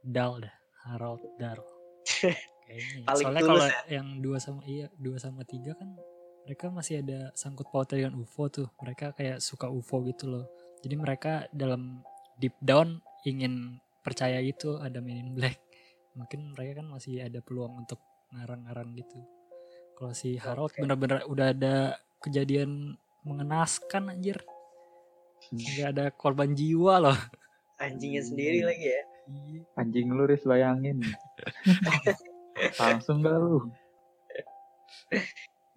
[0.00, 0.54] Dal dah
[0.88, 3.04] Harold kayaknya ya.
[3.04, 3.82] Paling soalnya kalau ya?
[4.00, 5.92] yang dua sama iya dua sama tiga kan
[6.48, 8.72] mereka masih ada sangkut pautnya dengan UFO tuh.
[8.80, 10.48] Mereka kayak suka UFO gitu loh.
[10.80, 12.00] Jadi mereka dalam
[12.40, 15.58] deep down ingin percaya gitu ada Men in Black
[16.14, 18.00] mungkin mereka kan masih ada peluang untuk
[18.34, 19.18] ngarang-ngarang gitu
[19.94, 20.82] kalau si Harold Oke.
[20.82, 21.74] bener-bener udah ada
[22.22, 24.38] kejadian mengenaskan anjir
[25.54, 27.18] nggak ada korban jiwa loh
[27.78, 29.60] anjingnya sendiri lagi ya Iya.
[29.76, 31.04] Anjing lu Riz bayangin.
[32.80, 33.68] Langsung gak lu?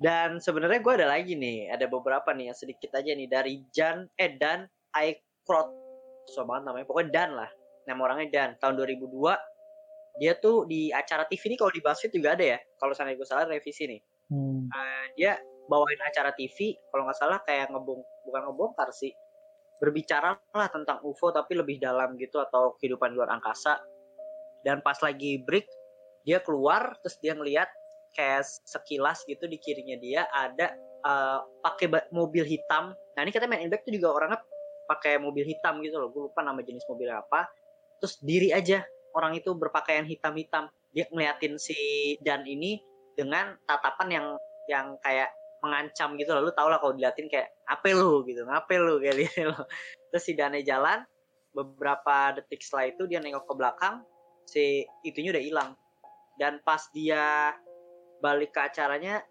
[0.01, 4.09] dan sebenarnya gue ada lagi nih ada beberapa nih yang sedikit aja nih dari Jan
[4.17, 5.69] eh Dan Aykrot
[6.25, 7.51] so banget namanya pokoknya Dan lah
[7.91, 8.49] nama orangnya Dan.
[8.57, 9.51] Tahun 2002
[10.19, 12.57] dia tuh di acara TV ini kalau di BuzzFeed juga ada ya.
[12.75, 14.01] Kalau misalnya gue salah revisi nih.
[14.31, 14.67] Hmm.
[14.67, 19.11] Uh, dia bawain acara TV kalau nggak salah kayak ngebong bukan ngebongkar sih.
[19.79, 23.79] Berbicara lah tentang UFO tapi lebih dalam gitu atau kehidupan luar angkasa.
[24.61, 25.65] Dan pas lagi break
[26.21, 27.65] dia keluar terus dia ngelihat
[28.13, 30.75] kayak sekilas gitu di kirinya dia ada
[31.07, 32.93] uh, pakai mobil hitam.
[33.15, 34.39] Nah ini katanya Man in Black tuh juga orangnya
[34.85, 36.11] pakai mobil hitam gitu loh.
[36.13, 37.47] Gue lupa nama jenis mobilnya apa
[38.01, 38.81] terus diri aja.
[39.13, 40.67] Orang itu berpakaian hitam-hitam.
[40.91, 41.77] Dia ngeliatin si
[42.25, 42.81] Dan ini
[43.13, 44.27] dengan tatapan yang
[44.65, 45.29] yang kayak
[45.61, 46.49] mengancam gitu loh.
[46.49, 48.25] Lu tau lah kalau diliatin kayak apa lu?
[48.25, 48.41] gitu.
[48.43, 48.97] Ngapain lu?
[48.97, 49.63] kayak gitu loh.
[50.09, 51.05] Terus si Dane jalan.
[51.51, 54.01] Beberapa detik setelah itu dia nengok ke belakang.
[54.49, 55.69] Si itunya udah hilang.
[56.39, 57.53] Dan pas dia
[58.23, 59.21] balik ke acaranya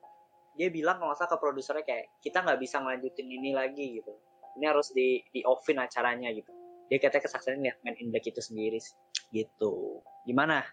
[0.58, 4.12] dia bilang kalau nggak salah ke produsernya kayak kita nggak bisa ngelanjutin ini lagi gitu.
[4.60, 6.59] Ini harus di di offin acaranya gitu
[6.90, 8.92] dia katanya kesaksiannya lihat Man in Black itu sendiri sih.
[9.30, 10.02] gitu.
[10.24, 10.66] Gimana?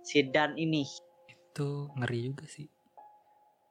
[0.00, 0.88] Si Dan ini.
[1.28, 2.64] Itu ngeri juga sih.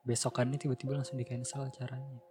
[0.03, 2.21] Besokannya tiba-tiba langsung di cancel acaranya.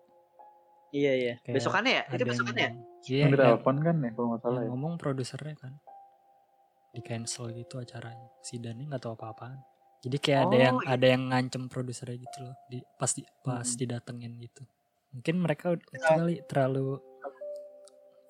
[0.88, 1.34] Iya iya.
[1.42, 2.02] Kayak besokannya ya?
[2.06, 2.64] Itu ada besokannya ya?
[2.64, 4.68] yang iya Yang yang, ditelepon kan ya kalau nggak salah ya.
[4.70, 5.72] ngomong produsernya kan.
[6.88, 8.28] Di cancel gitu acaranya.
[8.40, 9.58] Si Dani nggak tahu apa-apaan.
[10.00, 10.88] Jadi kayak ada Oh, yang iya.
[10.88, 12.54] ada yang ngancem produsernya gitu loh.
[12.70, 13.76] Di pas di, pas Hmm.
[13.76, 14.62] didatengin gitu.
[15.10, 16.06] Mungkin mereka itu Iya.
[16.06, 17.02] kali terlalu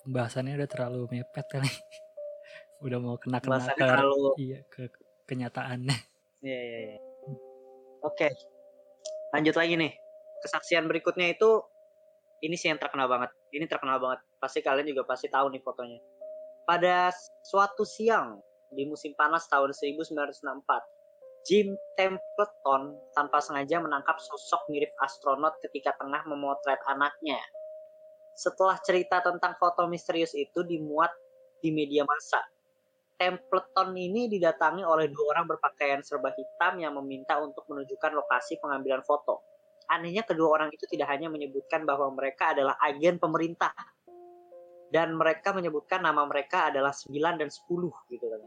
[0.07, 1.67] pembahasannya udah terlalu mepet kali
[2.85, 4.87] udah mau kena kena ke terlalu iya ke
[5.27, 5.93] kenyataannya
[6.45, 6.97] Iya, iya, iya.
[8.05, 8.29] Oke.
[9.33, 9.93] Lanjut lagi nih.
[10.45, 11.65] Kesaksian berikutnya itu
[12.45, 13.33] ini sih yang terkenal banget.
[13.49, 14.21] Ini terkenal banget.
[14.37, 15.97] Pasti kalian juga pasti tahu nih fotonya.
[16.67, 17.09] Pada
[17.41, 18.37] suatu siang
[18.69, 26.21] di musim panas tahun 1964, Jim Templeton tanpa sengaja menangkap sosok mirip astronot ketika tengah
[26.27, 27.39] memotret anaknya.
[28.37, 31.09] Setelah cerita tentang foto misterius itu dimuat
[31.57, 32.45] di media massa,
[33.17, 39.01] Templeton ini didatangi oleh dua orang berpakaian serba hitam yang meminta untuk menunjukkan lokasi pengambilan
[39.01, 39.41] foto.
[39.89, 43.73] Anehnya kedua orang itu tidak hanya menyebutkan bahwa mereka adalah agen pemerintah
[44.93, 47.65] dan mereka menyebutkan nama mereka adalah 9 dan 10
[48.13, 48.41] gitu kan.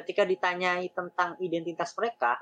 [0.00, 2.40] Ketika ditanyai tentang identitas mereka,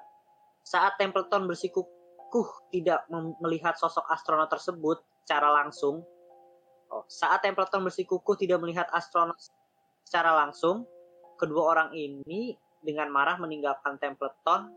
[0.63, 3.05] saat Templeton bersikukuh tidak
[3.43, 6.01] melihat sosok astronot tersebut secara langsung,
[6.93, 9.37] oh, saat Templeton bersikukuh tidak melihat astronot
[10.05, 10.85] secara langsung,
[11.41, 14.69] kedua orang ini dengan marah meninggalkan Templeton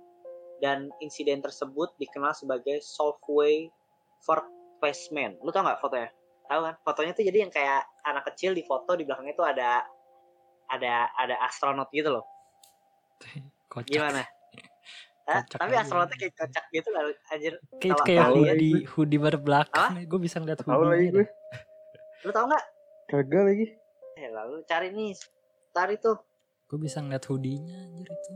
[0.63, 3.67] dan insiden tersebut dikenal sebagai Solvay
[4.23, 5.35] Verpesman.
[5.43, 6.09] Lu tau nggak fotonya?
[6.45, 6.75] Tahu kan?
[6.85, 9.83] Fotonya tuh jadi yang kayak anak kecil di foto di belakangnya tuh ada
[10.71, 12.25] ada ada astronot gitu loh.
[13.71, 14.23] kocak Gimana?
[15.27, 15.41] Hah?
[15.41, 17.01] Kocak tapi astronotnya kayak kocak gitu lah
[17.33, 19.91] anjir Kayak Kalau kayak hoodie, hoodie bar belakang.
[20.05, 21.25] Gue bisa ngeliat Tahu lagi hoodie gue.
[22.25, 22.65] Lu tau nggak?
[23.05, 23.65] Kagak lagi.
[24.15, 25.13] eh lalu cari nih.
[25.69, 26.17] Cari tuh.
[26.65, 28.33] Gue bisa ngeliat hoodie-nya anjir itu.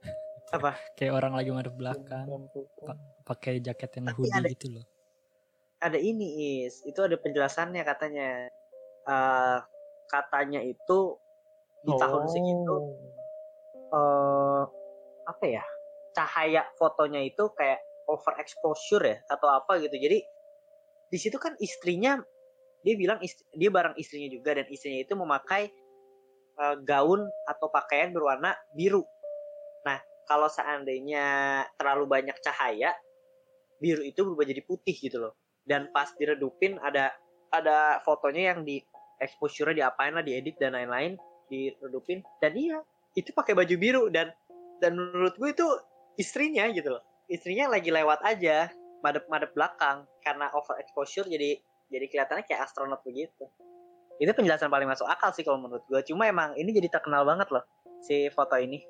[0.56, 0.72] apa?
[0.96, 2.26] Kayak orang lagi ngadep belakang.
[3.22, 4.86] Pakai jaket yang Tapi hoodie ada- gitu loh.
[5.80, 6.28] ada ini
[6.64, 6.80] is.
[6.82, 8.48] Itu ada penjelasannya katanya.
[9.02, 9.58] Eh
[10.08, 11.16] katanya itu
[11.80, 12.76] di tahun segitu
[13.90, 14.62] eh
[15.26, 15.64] apa ya?
[16.10, 19.94] Cahaya fotonya itu kayak overexposure ya atau apa gitu.
[19.94, 20.18] Jadi
[21.10, 22.18] di situ kan istrinya
[22.80, 25.68] dia bilang ist- dia bareng istrinya juga dan istrinya itu memakai
[26.60, 29.04] eh, gaun atau pakaian berwarna biru.
[29.84, 31.24] Nah kalau seandainya
[31.76, 32.92] terlalu banyak cahaya
[33.80, 35.34] biru itu berubah jadi putih gitu loh.
[35.64, 37.12] Dan pas diredupin ada
[37.50, 38.80] ada fotonya yang di
[39.20, 41.16] exposure diapain lah diedit dan lain-lain
[41.48, 42.24] diredupin.
[42.40, 42.78] Dan iya
[43.16, 44.30] itu pakai baju biru dan
[44.80, 45.66] dan menurut gue itu
[46.16, 47.02] istrinya gitu loh.
[47.28, 48.68] Istrinya lagi lewat aja
[49.00, 51.56] madep-madep belakang karena overexposure jadi
[51.90, 53.50] jadi kelihatannya kayak astronot begitu
[54.20, 57.50] itu penjelasan paling masuk akal sih kalau menurut gue cuma emang ini jadi terkenal banget
[57.50, 57.64] loh
[58.00, 58.80] si foto ini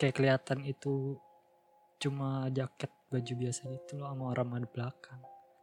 [0.00, 1.14] Kayak kelihatan itu
[2.02, 5.20] cuma jaket baju biasa gitu loh sama orang madep belakang.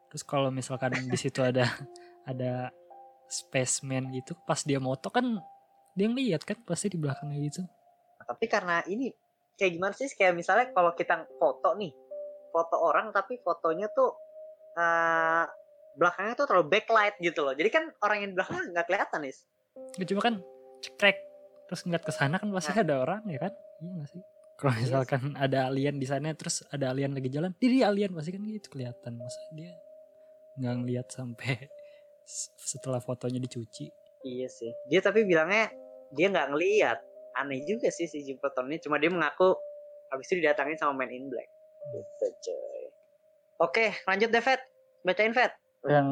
[0.07, 1.67] Terus kalau misalkan di situ ada
[2.31, 2.71] ada
[3.29, 5.37] spaceman gitu pas dia moto kan
[5.93, 7.61] dia ngeliat kan pasti di belakangnya gitu.
[8.29, 9.09] tapi karena ini
[9.57, 11.89] kayak gimana sih kayak misalnya kalau kita foto nih
[12.53, 14.13] foto orang tapi fotonya tuh
[14.77, 15.45] eh
[15.99, 17.51] belakangnya tuh terlalu backlight gitu loh.
[17.51, 19.35] Jadi kan orang yang di belakang nggak kelihatan nih
[19.99, 20.35] Ya, cuma kan
[20.79, 21.17] cekrek
[21.69, 23.53] terus ngeliat ke sana kan pasti ada orang ya kan?
[23.83, 24.21] Iya gak sih?
[24.59, 28.31] Kalau Iya misalkan ada alien di sana terus ada alien lagi jalan, diri alien pasti
[28.35, 29.11] kan gitu kelihatan.
[29.19, 29.71] Masa dia
[30.59, 31.69] nggak ngeliat sampai
[32.71, 33.87] setelah fotonya dicuci.
[34.27, 34.71] iya sih.
[34.91, 35.71] Dia tapi bilangnya
[36.15, 36.99] dia nggak ngeliat.
[37.39, 39.55] Aneh juga sih si Jim ini cuma dia mengaku
[40.11, 41.47] habis itu didatangin sama Man in Black.
[41.93, 42.83] Gitu coy.
[43.63, 44.59] Oke lanjut deh Fed
[45.07, 45.51] bacain Fed
[45.87, 46.09] Yang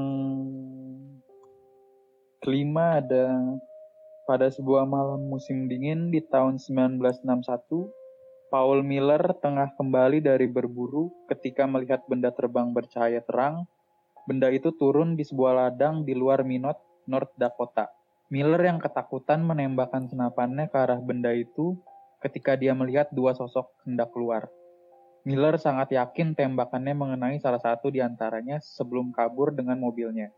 [2.39, 3.59] kelima ada
[4.23, 7.91] pada sebuah malam musim dingin di tahun 1961,
[8.47, 13.67] Paul Miller tengah kembali dari berburu ketika melihat benda terbang bercahaya terang.
[14.23, 17.91] Benda itu turun di sebuah ladang di luar Minot, North Dakota.
[18.31, 21.75] Miller yang ketakutan menembakkan senapannya ke arah benda itu
[22.23, 24.47] ketika dia melihat dua sosok hendak keluar.
[25.27, 30.31] Miller sangat yakin tembakannya mengenai salah satu di antaranya sebelum kabur dengan mobilnya.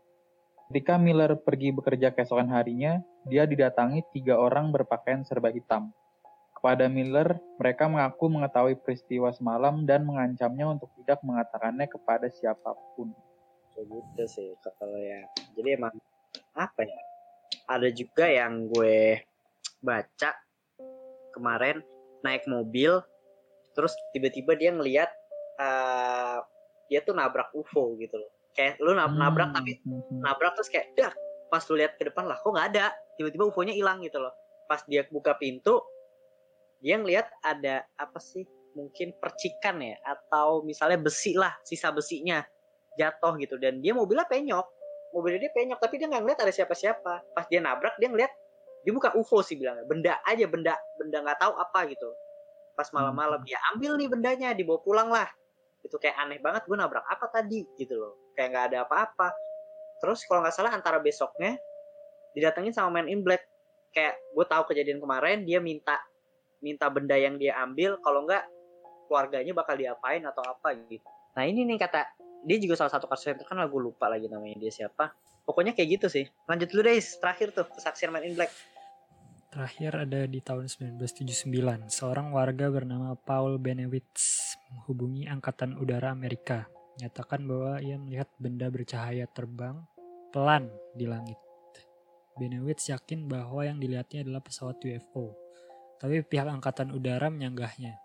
[0.66, 5.94] Ketika Miller pergi bekerja keesokan harinya, dia didatangi tiga orang berpakaian serba hitam.
[6.58, 13.14] Kepada Miller, mereka mengaku mengetahui peristiwa semalam dan mengancamnya untuk tidak mengatakannya kepada siapa pun.
[13.70, 14.50] kayak gitu sih
[14.82, 15.22] kalau ya
[15.54, 15.94] jadi emang
[16.58, 17.00] apa ya
[17.70, 19.22] ada juga yang gue
[19.78, 20.34] baca
[21.30, 21.78] kemarin
[22.26, 22.98] naik mobil
[23.72, 25.10] terus tiba-tiba dia ngelihat
[25.60, 26.38] eh,
[26.90, 28.30] dia tuh nabrak UFO gitu loh.
[28.56, 30.26] Kayak lu nab- nabrak tapi Hmm.
[30.26, 31.12] nabrak terus kayak dah
[31.46, 32.90] pas lu lihat ke depan lah kok nggak ada?
[33.14, 34.34] Tiba-tiba UFO-nya hilang gitu loh.
[34.66, 35.78] Pas dia buka pintu
[36.80, 42.40] dia ngelihat ada apa sih mungkin percikan ya atau misalnya besi lah sisa besinya
[42.96, 43.60] jatuh gitu.
[43.60, 44.66] Dan dia mobilnya penyok.
[45.14, 47.36] Mobilnya dia penyok tapi dia nggak ngeliat ada siapa-siapa.
[47.36, 48.32] Pas dia nabrak dia ngeliat
[48.80, 49.84] dia bukan UFO sih bilangnya.
[49.86, 52.10] Benda aja benda benda nggak tahu apa gitu
[52.80, 55.28] pas malam-malam dia ambil nih bendanya dibawa pulang lah.
[55.84, 58.32] Itu kayak aneh banget gue nabrak apa tadi gitu loh.
[58.32, 59.28] Kayak nggak ada apa-apa.
[60.00, 61.60] Terus kalau nggak salah antara besoknya
[62.32, 63.44] didatengin sama Man in Black.
[63.92, 66.00] Kayak gue tahu kejadian kemarin dia minta
[66.64, 68.48] minta benda yang dia ambil kalau nggak
[69.12, 71.04] keluarganya bakal diapain atau apa gitu.
[71.36, 72.08] Nah ini nih kata
[72.48, 75.12] dia juga salah satu kasus yang terkenal gue lupa lagi namanya dia siapa.
[75.44, 76.24] Pokoknya kayak gitu sih.
[76.48, 78.48] Lanjut dulu deh terakhir tuh kesaksian Man in Black
[79.50, 87.42] Terakhir ada di tahun 1979, seorang warga bernama Paul Benewitz menghubungi Angkatan Udara Amerika, menyatakan
[87.50, 89.82] bahwa ia melihat benda bercahaya terbang
[90.30, 91.34] pelan di langit.
[92.38, 95.34] Benewitz yakin bahwa yang dilihatnya adalah pesawat UFO,
[95.98, 97.98] tapi pihak Angkatan Udara menyanggahnya.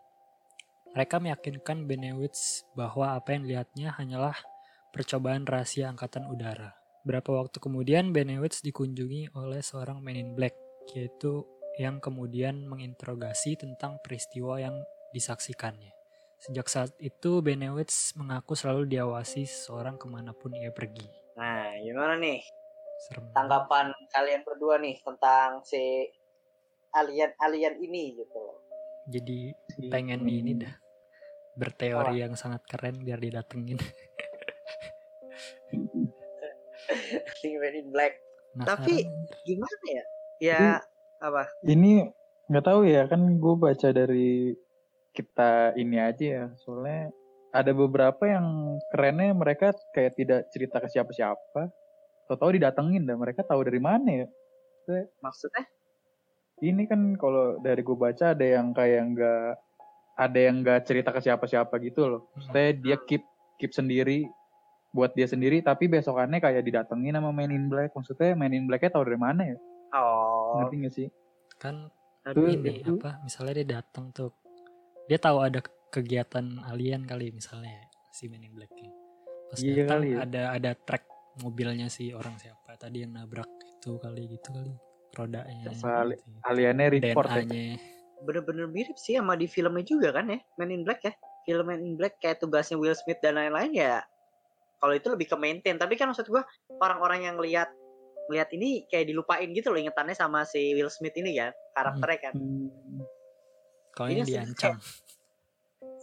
[0.97, 4.33] Mereka meyakinkan Benewitz bahwa apa yang dilihatnya hanyalah
[4.89, 6.73] percobaan rahasia Angkatan Udara.
[7.05, 13.99] Berapa waktu kemudian Benewitz dikunjungi oleh seorang Man in Black yaitu yang kemudian menginterogasi tentang
[13.99, 14.75] peristiwa yang
[15.11, 15.91] disaksikannya.
[16.39, 21.07] Sejak saat itu, Benewitz mengaku selalu diawasi seseorang ke mana pun ia pergi.
[21.35, 22.39] nah gimana nih
[22.95, 23.27] Serem.
[23.35, 26.07] tanggapan kalian berdua nih tentang si
[26.95, 28.63] alien-alien ini gitu loh
[29.11, 29.51] Jadi
[29.91, 30.71] pengen ini dah
[31.59, 33.75] berteori yang sangat keren biar didatengin.
[37.43, 38.15] Man in Black
[38.55, 39.03] Penasaran, Tapi-
[39.43, 40.03] gimana ya
[40.41, 40.81] ya
[41.21, 41.49] apa?
[41.65, 42.09] Ini
[42.45, 44.53] nggak tahu ya kan gue baca dari
[45.15, 46.45] kita ini aja ya.
[46.61, 47.09] Soalnya
[47.55, 51.71] ada beberapa yang kerennya mereka kayak tidak cerita ke siapa-siapa.
[52.27, 54.27] Tahu-tahu didatengin dan mereka tahu dari mana ya.
[55.23, 55.65] Maksudnya?
[56.63, 59.49] ini kan kalau dari gue baca ada yang kayak nggak
[60.15, 62.21] ada yang nggak cerita ke siapa-siapa gitu loh.
[62.31, 63.23] Maksudnya dia keep
[63.59, 64.23] keep sendiri
[64.95, 67.91] buat dia sendiri tapi besokannya kayak didatengin sama Man in Black.
[67.91, 69.57] Maksudnya Man in Blacknya tahu dari mana ya
[69.95, 71.07] Oh, ngerti gak sih
[71.55, 71.87] kan
[72.27, 72.99] aduh, ini itu.
[72.99, 74.35] apa misalnya dia datang tuh
[75.07, 78.91] dia tahu ada kegiatan alien kali misalnya si Men in Black -nya.
[79.47, 80.17] pas Iya datang kali ya.
[80.27, 81.03] ada ada track
[81.39, 84.73] mobilnya si orang siapa tadi yang nabrak itu kali gitu kali
[85.15, 85.87] rodanya gitu.
[86.43, 87.79] aliennya report ya
[88.25, 91.13] bener-bener mirip sih sama di filmnya juga kan ya, Man in Black ya.
[91.45, 94.01] Film Man in Black kayak tugasnya Will Smith dan lain-lain ya.
[94.81, 96.41] Kalau itu lebih ke maintain, tapi kan maksud gua
[96.81, 97.69] orang-orang yang lihat
[98.31, 102.33] lihat ini kayak dilupain gitu loh ingetannya sama si Will Smith ini kan karakternya kan.
[102.33, 103.03] Hmm.
[103.95, 104.75] kalau Ini yang sih diancam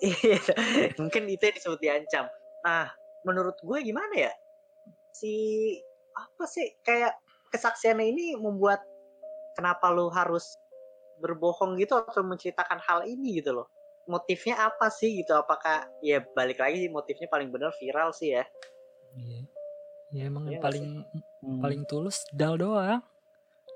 [0.02, 0.42] Iya,
[0.98, 2.26] mungkin itu yang disebut diancam.
[2.66, 2.90] Nah,
[3.22, 4.32] menurut gue gimana ya?
[5.14, 5.34] Si
[6.12, 7.14] apa sih kayak
[7.54, 8.82] kesaksiannya ini membuat
[9.54, 10.58] kenapa lu harus
[11.22, 13.70] berbohong gitu atau menceritakan hal ini gitu loh.
[14.10, 15.38] Motifnya apa sih gitu?
[15.38, 18.42] Apakah ya balik lagi motifnya paling bener viral sih ya.
[19.14, 19.40] Iya.
[20.12, 20.86] Ya emang Iya yang nggak paling
[21.42, 21.58] Hmm.
[21.58, 23.02] paling tulus Dal doang.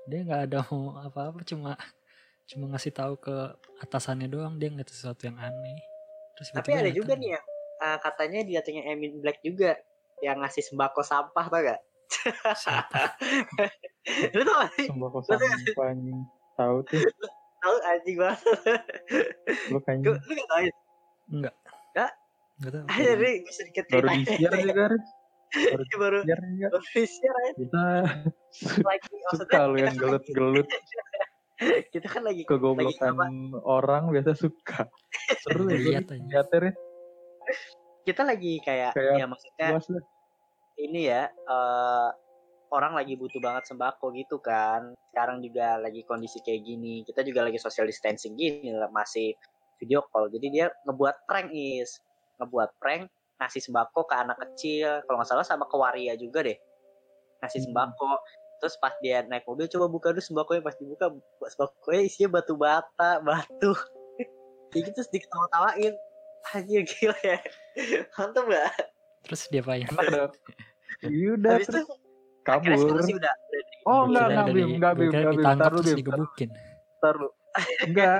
[0.07, 1.75] Dia nggak ada mau apa-apa cuma
[2.47, 3.35] cuma ngasih tahu ke
[3.83, 5.83] atasannya doang dia nggak sesuatu yang aneh.
[6.39, 7.45] Terus Tapi ada juga nih yang
[7.83, 9.75] uh, katanya dia datengnya Emin Black juga
[10.23, 11.81] yang ngasih sembako sampah tau gak?
[14.37, 14.87] Lu tau gak sih?
[14.87, 16.19] Sembako sampah anjing.
[16.55, 17.03] Tahu tuh
[17.61, 18.39] Tahu anjing banget.
[19.73, 20.73] lu Lu, kayaknya lu gak tau ya?
[21.27, 21.55] Enggak.
[21.91, 22.11] Nggak?
[22.57, 22.85] Enggak tahu.
[22.95, 24.85] Ayo nih gue sedikit baru di share juga
[25.53, 26.19] Baru baru
[26.93, 27.85] share kita
[28.83, 29.07] lagi
[29.39, 30.67] suka lu yang kan gelut-gelut
[31.93, 33.17] kita kan lagi kegoblokan
[33.65, 34.85] orang biasa suka.
[35.41, 36.05] Seru ya aja.
[36.05, 36.77] lihatnya Riz.
[38.05, 39.69] kita lagi kayak, Kayak ya maksudnya
[40.77, 42.09] ini ya eh,
[42.69, 44.93] orang lagi butuh banget sembako gitu kan.
[45.11, 47.01] Sekarang juga lagi kondisi kayak gini.
[47.07, 49.33] Kita juga lagi social distancing gini lah, masih
[49.81, 50.29] video call.
[50.29, 51.89] Jadi dia ngebuat prank is.
[52.37, 56.57] Ngebuat prank ngasih sembako ke anak kecil kalau nggak salah sama ke waria juga deh.
[57.39, 57.67] Ngasih Hmm.
[57.69, 58.11] sembako.
[58.57, 60.61] Terus pas dia naik mobil coba buka dulu sembakonya.
[60.61, 61.05] Pas dibuka
[61.47, 63.71] sembakonya isinya batu bata batu.
[64.69, 65.93] Kayak gitu terus diketawa-tawain.
[66.49, 67.37] Anjir gila ya.
[68.13, 68.71] Mantep gak
[69.23, 69.85] Terus dia apa ya?
[69.85, 70.31] enak
[71.03, 71.87] Iya udah habis itu terus
[72.47, 73.03] akhirnya kabur.
[73.03, 75.95] sih udah, udah oh enggak enggak bim di- enggak bim enggak bim taruh bim.
[75.95, 76.49] digebukin.
[76.97, 77.31] taruh
[77.83, 78.17] enggak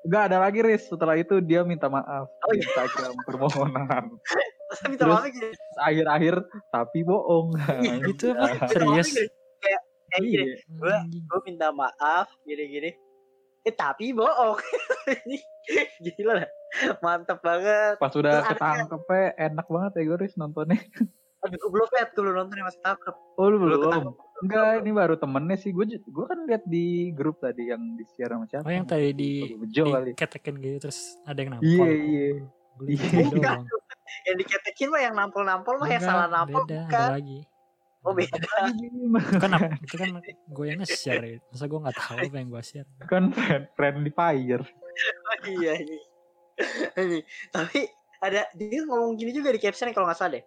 [0.00, 0.82] enggak ada lagi Riz.
[0.84, 2.28] Setelah itu dia minta maaf.
[2.28, 2.60] Oh, iya.
[2.62, 4.04] Instagram permohonan
[4.84, 5.48] minta Terus- maaf gini.
[5.76, 6.34] akhir-akhir
[6.68, 7.48] tapi bohong
[8.06, 8.46] Gitu apa?
[8.46, 9.08] Minta Serius?
[9.58, 10.34] Kayak kayak gini.
[10.36, 12.90] iya gue minta maaf gini-gini.
[13.60, 14.56] Eh tapi bohong.
[15.26, 15.38] Ini
[16.12, 16.48] Gila lah.
[16.98, 17.94] Mantep banget.
[17.96, 20.78] pas udah ketangkep eh, enak banget ya Goris nontonnya
[21.40, 23.16] Aduh, gue belum liat, gue belum nonton yang masih tangkep.
[23.32, 24.04] oh lu Belum belum
[24.40, 28.28] enggak ini baru temennya sih gue gue kan lihat di grup tadi yang di share
[28.30, 31.66] sama siapa Oh yang tadi di Bejo kali diketekin gitu terus ada yang nampol.
[31.66, 32.28] iya iya
[32.80, 33.52] Iya.
[34.26, 37.00] Yang diketekin mah yang nampol-nampol mah yang salah nampol beda, bukan.
[37.00, 37.40] ada lagi.
[38.00, 38.40] Oh beda.
[39.36, 41.36] Kan ap- itu kan gue yang nge-share ya.
[41.52, 42.88] Masa gue gak tahu apa yang gue share.
[43.04, 44.64] kan friend friendly fire
[45.00, 46.00] Oh, iya iya.
[46.96, 47.20] Ini.
[47.48, 47.88] Tapi
[48.20, 50.44] ada dia ngomong gini juga di caption kalau nggak salah deh.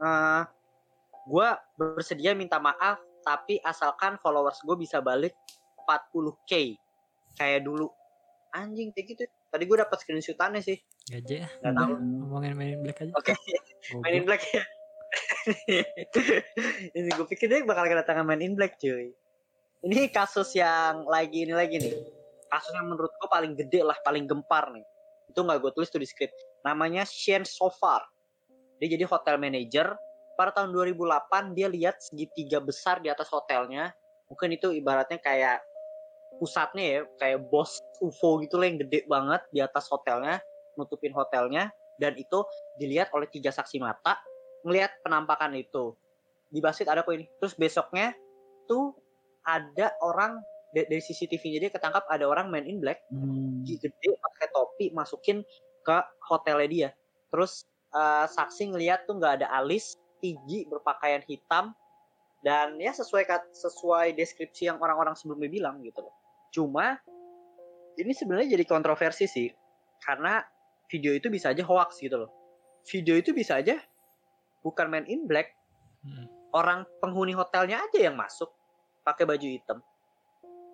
[0.00, 0.42] Eh,
[1.28, 5.36] gue bersedia minta maaf tapi asalkan followers gue bisa balik
[5.84, 6.80] 40k
[7.36, 7.92] kayak dulu.
[8.56, 9.24] Anjing kayak gitu.
[9.50, 10.78] Tadi gue dapat screenshotannya sih.
[11.10, 11.48] Gaje ya.
[11.58, 11.92] Nggak tahu.
[11.98, 13.12] Ngomongin main black aja.
[13.18, 14.02] Oke, Goblok.
[14.06, 14.62] main in black ya.
[16.94, 19.10] ini gue pikir dia bakal kedatangan main in black cuy.
[19.82, 21.94] Ini kasus yang lagi ini lagi nih.
[22.46, 24.86] Kasus yang menurut gue paling gede lah, paling gempar nih.
[25.34, 26.30] Itu nggak gue tulis tuh di skrip.
[26.62, 28.06] Namanya Shane Sofar.
[28.78, 29.98] Dia jadi hotel manager.
[30.38, 33.90] Pada tahun 2008 dia lihat segitiga besar di atas hotelnya.
[34.30, 35.58] Mungkin itu ibaratnya kayak
[36.38, 40.38] pusatnya ya, kayak bos UFO gitu lah yang gede banget di atas hotelnya,
[40.78, 41.72] nutupin hotelnya.
[42.00, 42.40] Dan itu
[42.80, 44.16] dilihat oleh tiga saksi mata
[44.64, 45.96] ngelihat penampakan itu
[46.50, 48.12] di Basit ada kok ini terus besoknya
[48.66, 48.92] tuh
[49.46, 50.36] ada orang
[50.74, 53.62] da- dari CCTV-nya dia ketangkap ada orang man in black Hmm.
[53.64, 55.46] gede pakai topi masukin
[55.86, 56.88] ke hotelnya dia
[57.30, 57.64] terus
[57.94, 61.72] eh, saksi ngelihat tuh nggak ada alis tinggi berpakaian hitam
[62.44, 63.24] dan ya sesuai
[63.54, 66.14] sesuai deskripsi yang orang-orang sebelumnya bilang gitu loh
[66.50, 66.98] cuma
[67.98, 69.48] ini sebenarnya jadi kontroversi sih
[70.02, 70.42] karena
[70.90, 72.30] video itu bisa aja hoax gitu loh
[72.86, 73.78] video itu bisa aja
[74.60, 75.56] bukan man in black
[76.00, 76.24] Hmm.
[76.56, 78.48] orang penghuni hotelnya aja yang masuk
[79.04, 79.84] pakai baju hitam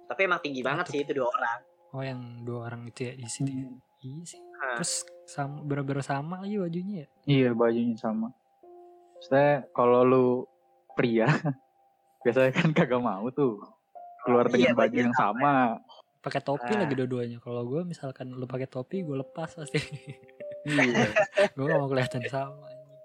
[0.06, 1.66] tapi emang tinggi banget sih itu dua orang
[1.96, 3.52] Oh yang dua orang itu ya di sini.
[3.56, 3.78] Hmm.
[4.04, 4.40] Iya sih.
[4.60, 4.76] Hah.
[4.76, 4.92] Terus
[5.24, 7.08] sama bener-bener sama lagi bajunya ya.
[7.24, 8.28] Iya bajunya sama.
[9.16, 10.26] Maksudnya kalau lu
[10.92, 11.24] pria
[12.26, 13.64] biasanya kan kagak mau tuh
[14.26, 15.54] keluar Iya, dengan baju bajunya yang sama.
[16.18, 16.78] Pakai topi Ah.
[16.82, 17.38] lagi dua-duanya.
[17.38, 19.78] Kalau gue misalkan lu pakai topi, gue lepas pasti.
[20.66, 21.06] Iya.
[21.54, 22.66] gue gak mau kelihatan sama.
[22.66, 22.98] anjing.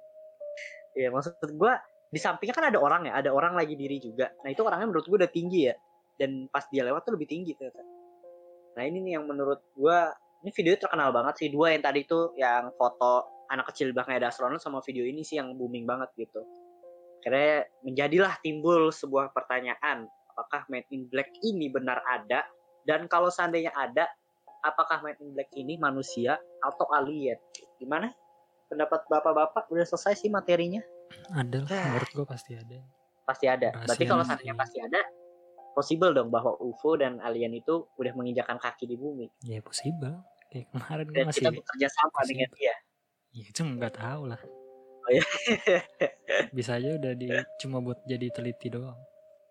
[0.92, 1.74] Iya maksud gue
[2.12, 4.34] di sampingnya kan ada orang ya, ada orang lagi diri juga.
[4.42, 5.76] Nah itu orangnya menurut gue udah tinggi ya,
[6.18, 7.80] dan pas dia lewat tuh lebih tinggi ternyata.
[8.76, 9.98] Nah ini nih yang menurut gue,
[10.44, 11.48] ini video terkenal banget sih.
[11.48, 15.40] Dua yang tadi tuh yang foto anak kecil belakangnya ada astronot sama video ini sih
[15.40, 16.44] yang booming banget gitu.
[17.22, 20.10] Akhirnya menjadilah timbul sebuah pertanyaan,
[20.42, 22.42] apakah Man in Black ini benar ada?
[22.82, 24.10] Dan kalau seandainya ada,
[24.62, 27.38] apakah Man in Black ini manusia atau alien?
[27.78, 28.10] Gimana?
[28.66, 30.82] Pendapat bapak-bapak udah selesai sih materinya?
[31.30, 31.86] Ada lah, Ah.
[31.94, 32.80] menurut gue pasti ada.
[33.22, 33.70] pasti ada.
[33.70, 35.02] Berarti Rahasia kalau seandainya pasti ada,
[35.72, 39.30] possible dong bahwa UFO dan alien itu udah menginjakan kaki di bumi.
[39.42, 40.20] Ya possible.
[40.50, 41.40] Kayak kemarin Dan masih.
[41.40, 42.28] kita bekerja sama possible.
[42.34, 42.76] dengan dia.
[43.32, 44.42] Ya itu nggak tahu lah.
[45.02, 45.24] Oh iya.
[46.52, 47.28] Bisa aja udah di
[47.58, 49.00] cuma buat jadi teliti doang.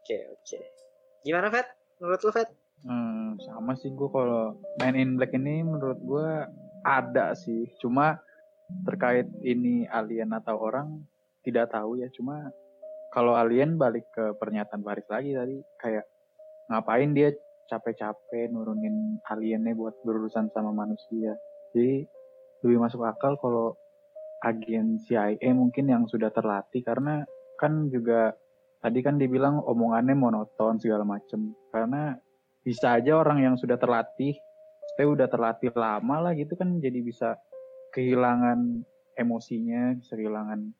[0.01, 0.59] Oke oke.
[1.21, 1.67] Gimana Fed?
[2.01, 2.49] Menurut lu Fed?
[2.81, 6.29] Hmm, sama sih gue kalau Man in Black ini menurut gue
[6.81, 7.69] ada sih.
[7.77, 8.17] Cuma
[8.89, 11.05] terkait ini alien atau orang
[11.45, 12.09] tidak tahu ya.
[12.17, 12.49] Cuma
[13.13, 16.07] kalau alien balik ke pernyataan Faris lagi tadi kayak
[16.71, 17.35] ngapain dia
[17.69, 21.37] capek-capek nurunin aliennya buat berurusan sama manusia.
[21.77, 22.09] Jadi
[22.65, 23.77] lebih masuk akal kalau
[24.41, 27.29] agen CIA mungkin yang sudah terlatih karena
[27.61, 28.33] kan juga
[28.81, 32.17] tadi kan dibilang omongannya monoton segala macem karena
[32.65, 34.37] bisa aja orang yang sudah terlatih
[34.97, 37.37] saya udah terlatih lama lah gitu kan jadi bisa
[37.93, 38.85] kehilangan
[39.17, 40.73] emosinya bisa kehilangan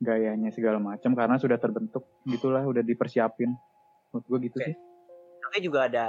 [0.00, 3.52] gayanya segala macam karena sudah terbentuk gitulah udah dipersiapin
[4.12, 4.66] menurut gue gitu Oke.
[4.72, 4.76] sih
[5.44, 6.06] Tapi juga ada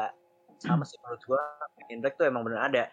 [0.58, 1.42] sama sih menurut gua
[1.76, 2.84] Man in Black tuh emang bener ada.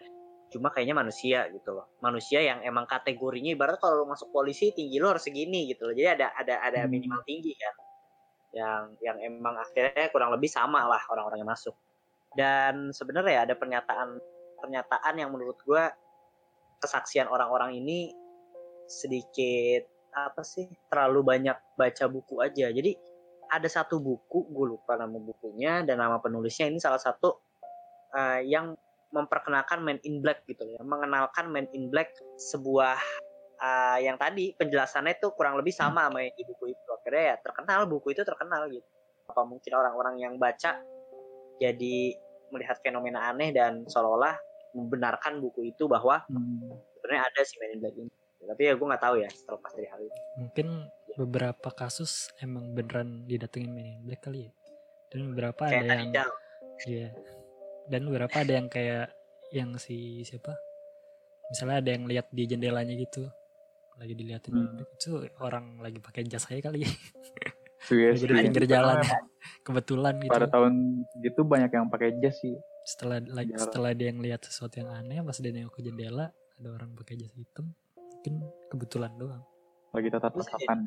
[0.51, 1.87] Cuma kayaknya manusia gitu loh.
[2.03, 5.95] Manusia yang emang kategorinya ibarat kalau lu masuk polisi tinggi lu harus segini gitu loh.
[5.95, 6.91] Jadi ada ada ada Hmm.
[6.93, 7.73] minimal tinggi kan.
[8.53, 11.75] Yang yang emang akhirnya kurang lebih sama lah orang-orang yang masuk.
[12.33, 14.17] Dan sebenarnya ada pernyataan
[14.61, 15.89] pernyataan yang menurut gua
[16.79, 18.13] kesaksian orang-orang ini
[18.85, 22.69] sedikit apa sih terlalu banyak baca buku aja.
[22.69, 22.93] Jadi
[23.49, 27.37] ada satu buku, gue lupa nama bukunya dan nama penulisnya ini salah satu
[28.13, 28.73] uh, yang
[29.13, 32.17] memperkenalkan Man in Black gitu ya, mengenalkan Man in Black
[32.49, 32.97] sebuah
[33.61, 36.92] uh, yang tadi penjelasannya itu kurang lebih sama sama di buku itu.
[37.03, 38.87] Akhirnya ya terkenal buku itu terkenal gitu.
[39.27, 40.79] Apa mungkin orang-orang yang baca
[41.59, 41.95] jadi
[42.47, 44.39] melihat fenomena aneh dan seolah-olah
[44.71, 46.71] membenarkan buku itu bahwa Hmm.
[46.97, 48.11] sebenarnya ada si Man in Black ini.
[48.43, 50.19] Tapi ya gue nggak tahu ya terlepas dari hal ini.
[50.39, 50.67] Mungkin
[51.19, 54.51] beberapa kasus emang beneran didatengin Men in Black kali ya.
[55.11, 56.31] Dan beberapa Kayak ada yang.
[56.87, 57.09] Iya.
[57.91, 59.11] Dan beberapa ada yang kayak
[59.51, 60.55] yang si siapa?
[61.51, 63.27] Misalnya ada yang lihat di jendelanya gitu.
[63.95, 64.81] Lagi diliatin Hmm.
[64.81, 66.83] itu orang lagi pakai jas aja kali.
[67.83, 68.23] Sugesti.
[68.23, 69.03] lagi di pinggir jalan.
[69.59, 70.31] Kebetulan gitu.
[70.31, 70.73] pada tahun
[71.19, 75.35] gitu banyak yang pakai jas sih Setelah lagi setelah dia ngeliat sesuatu yang aneh pas
[75.35, 77.71] dia nengok ke jendela ada orang pakai jas hitam.
[77.95, 78.33] Mungkin
[78.69, 79.43] kebetulan doang.
[79.91, 80.19] lagi jadi.
[80.19, 80.79] tatapan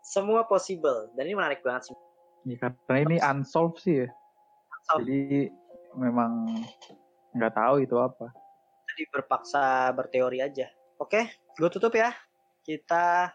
[0.00, 1.96] Semua possible dan ini menarik banget sih.
[2.44, 5.04] ya, karena ini unsolved sih ya Unsolved.
[5.04, 5.50] jadi
[5.94, 6.48] memang
[7.34, 8.30] nggak tahu itu apa
[8.88, 10.64] Jadi berpaksa berteori aja.
[10.96, 12.10] Oke, gue tutup ya.
[12.68, 13.32] Kita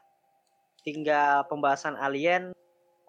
[0.85, 2.53] tinggal pembahasan alien.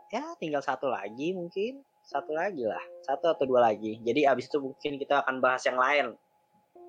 [0.08, 1.84] Ya, tinggal satu lagi mungkin.
[2.00, 2.80] Satu lagi lah.
[3.04, 4.00] Satu atau dua lagi.
[4.00, 6.16] Jadi abis itu mungkin kita akan bahas yang lain.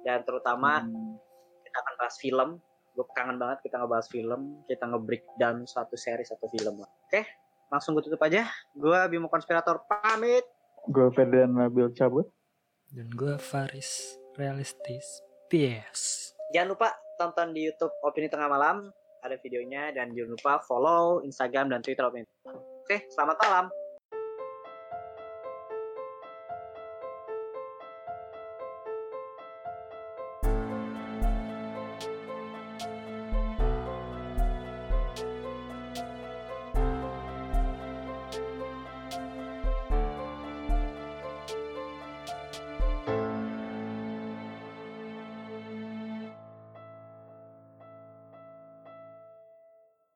[0.07, 1.19] Dan terutama Hmm.
[1.61, 2.49] kita akan bahas film.
[2.95, 4.63] Gue kangen banget kita ngebahas film.
[4.71, 6.87] Kita nge-breakdown suatu series atau film lah.
[7.03, 7.27] Oke,
[7.67, 8.47] langsung gue tutup aja.
[8.71, 10.47] Gue Bimo Konspirator pamit.
[10.85, 12.29] gue Ferdian Nabil cabut
[12.87, 15.19] Dan gue Faris Realistis.
[15.49, 16.31] Peace.
[16.53, 18.93] Jangan lupa tonton di YouTube Opini Tengah Malam.
[19.25, 22.05] Ada videonya dan jangan lupa follow Instagram dan Twitter.
[22.05, 23.65] Oke, selamat malam.